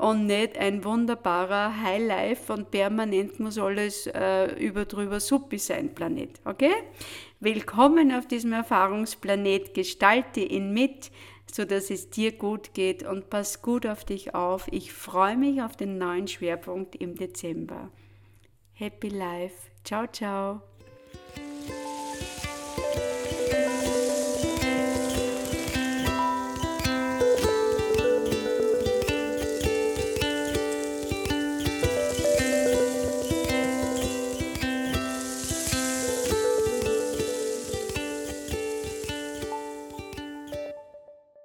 und 0.00 0.26
nicht 0.26 0.56
ein 0.56 0.82
wunderbarer 0.82 1.82
Highlife 1.82 2.52
und 2.52 2.70
permanent 2.70 3.38
muss 3.38 3.58
alles 3.58 4.06
äh, 4.06 4.46
über 4.54 4.86
drüber 4.86 5.20
suppi 5.20 5.58
sein 5.58 5.94
Planet. 5.94 6.40
Okay? 6.44 6.72
Willkommen 7.38 8.12
auf 8.12 8.26
diesem 8.26 8.54
Erfahrungsplanet, 8.54 9.74
gestalte 9.74 10.40
ihn 10.40 10.72
mit, 10.72 11.10
sodass 11.52 11.90
es 11.90 12.08
dir 12.08 12.32
gut 12.32 12.72
geht 12.72 13.02
und 13.02 13.28
pass 13.28 13.60
gut 13.60 13.86
auf 13.86 14.04
dich 14.04 14.34
auf. 14.34 14.68
Ich 14.70 14.92
freue 14.92 15.36
mich 15.36 15.60
auf 15.60 15.76
den 15.76 15.98
neuen 15.98 16.28
Schwerpunkt 16.28 16.96
im 16.96 17.14
Dezember. 17.14 17.90
Happy 18.72 19.08
Life. 19.08 19.70
Ciao, 19.84 20.06
ciao. 20.06 20.69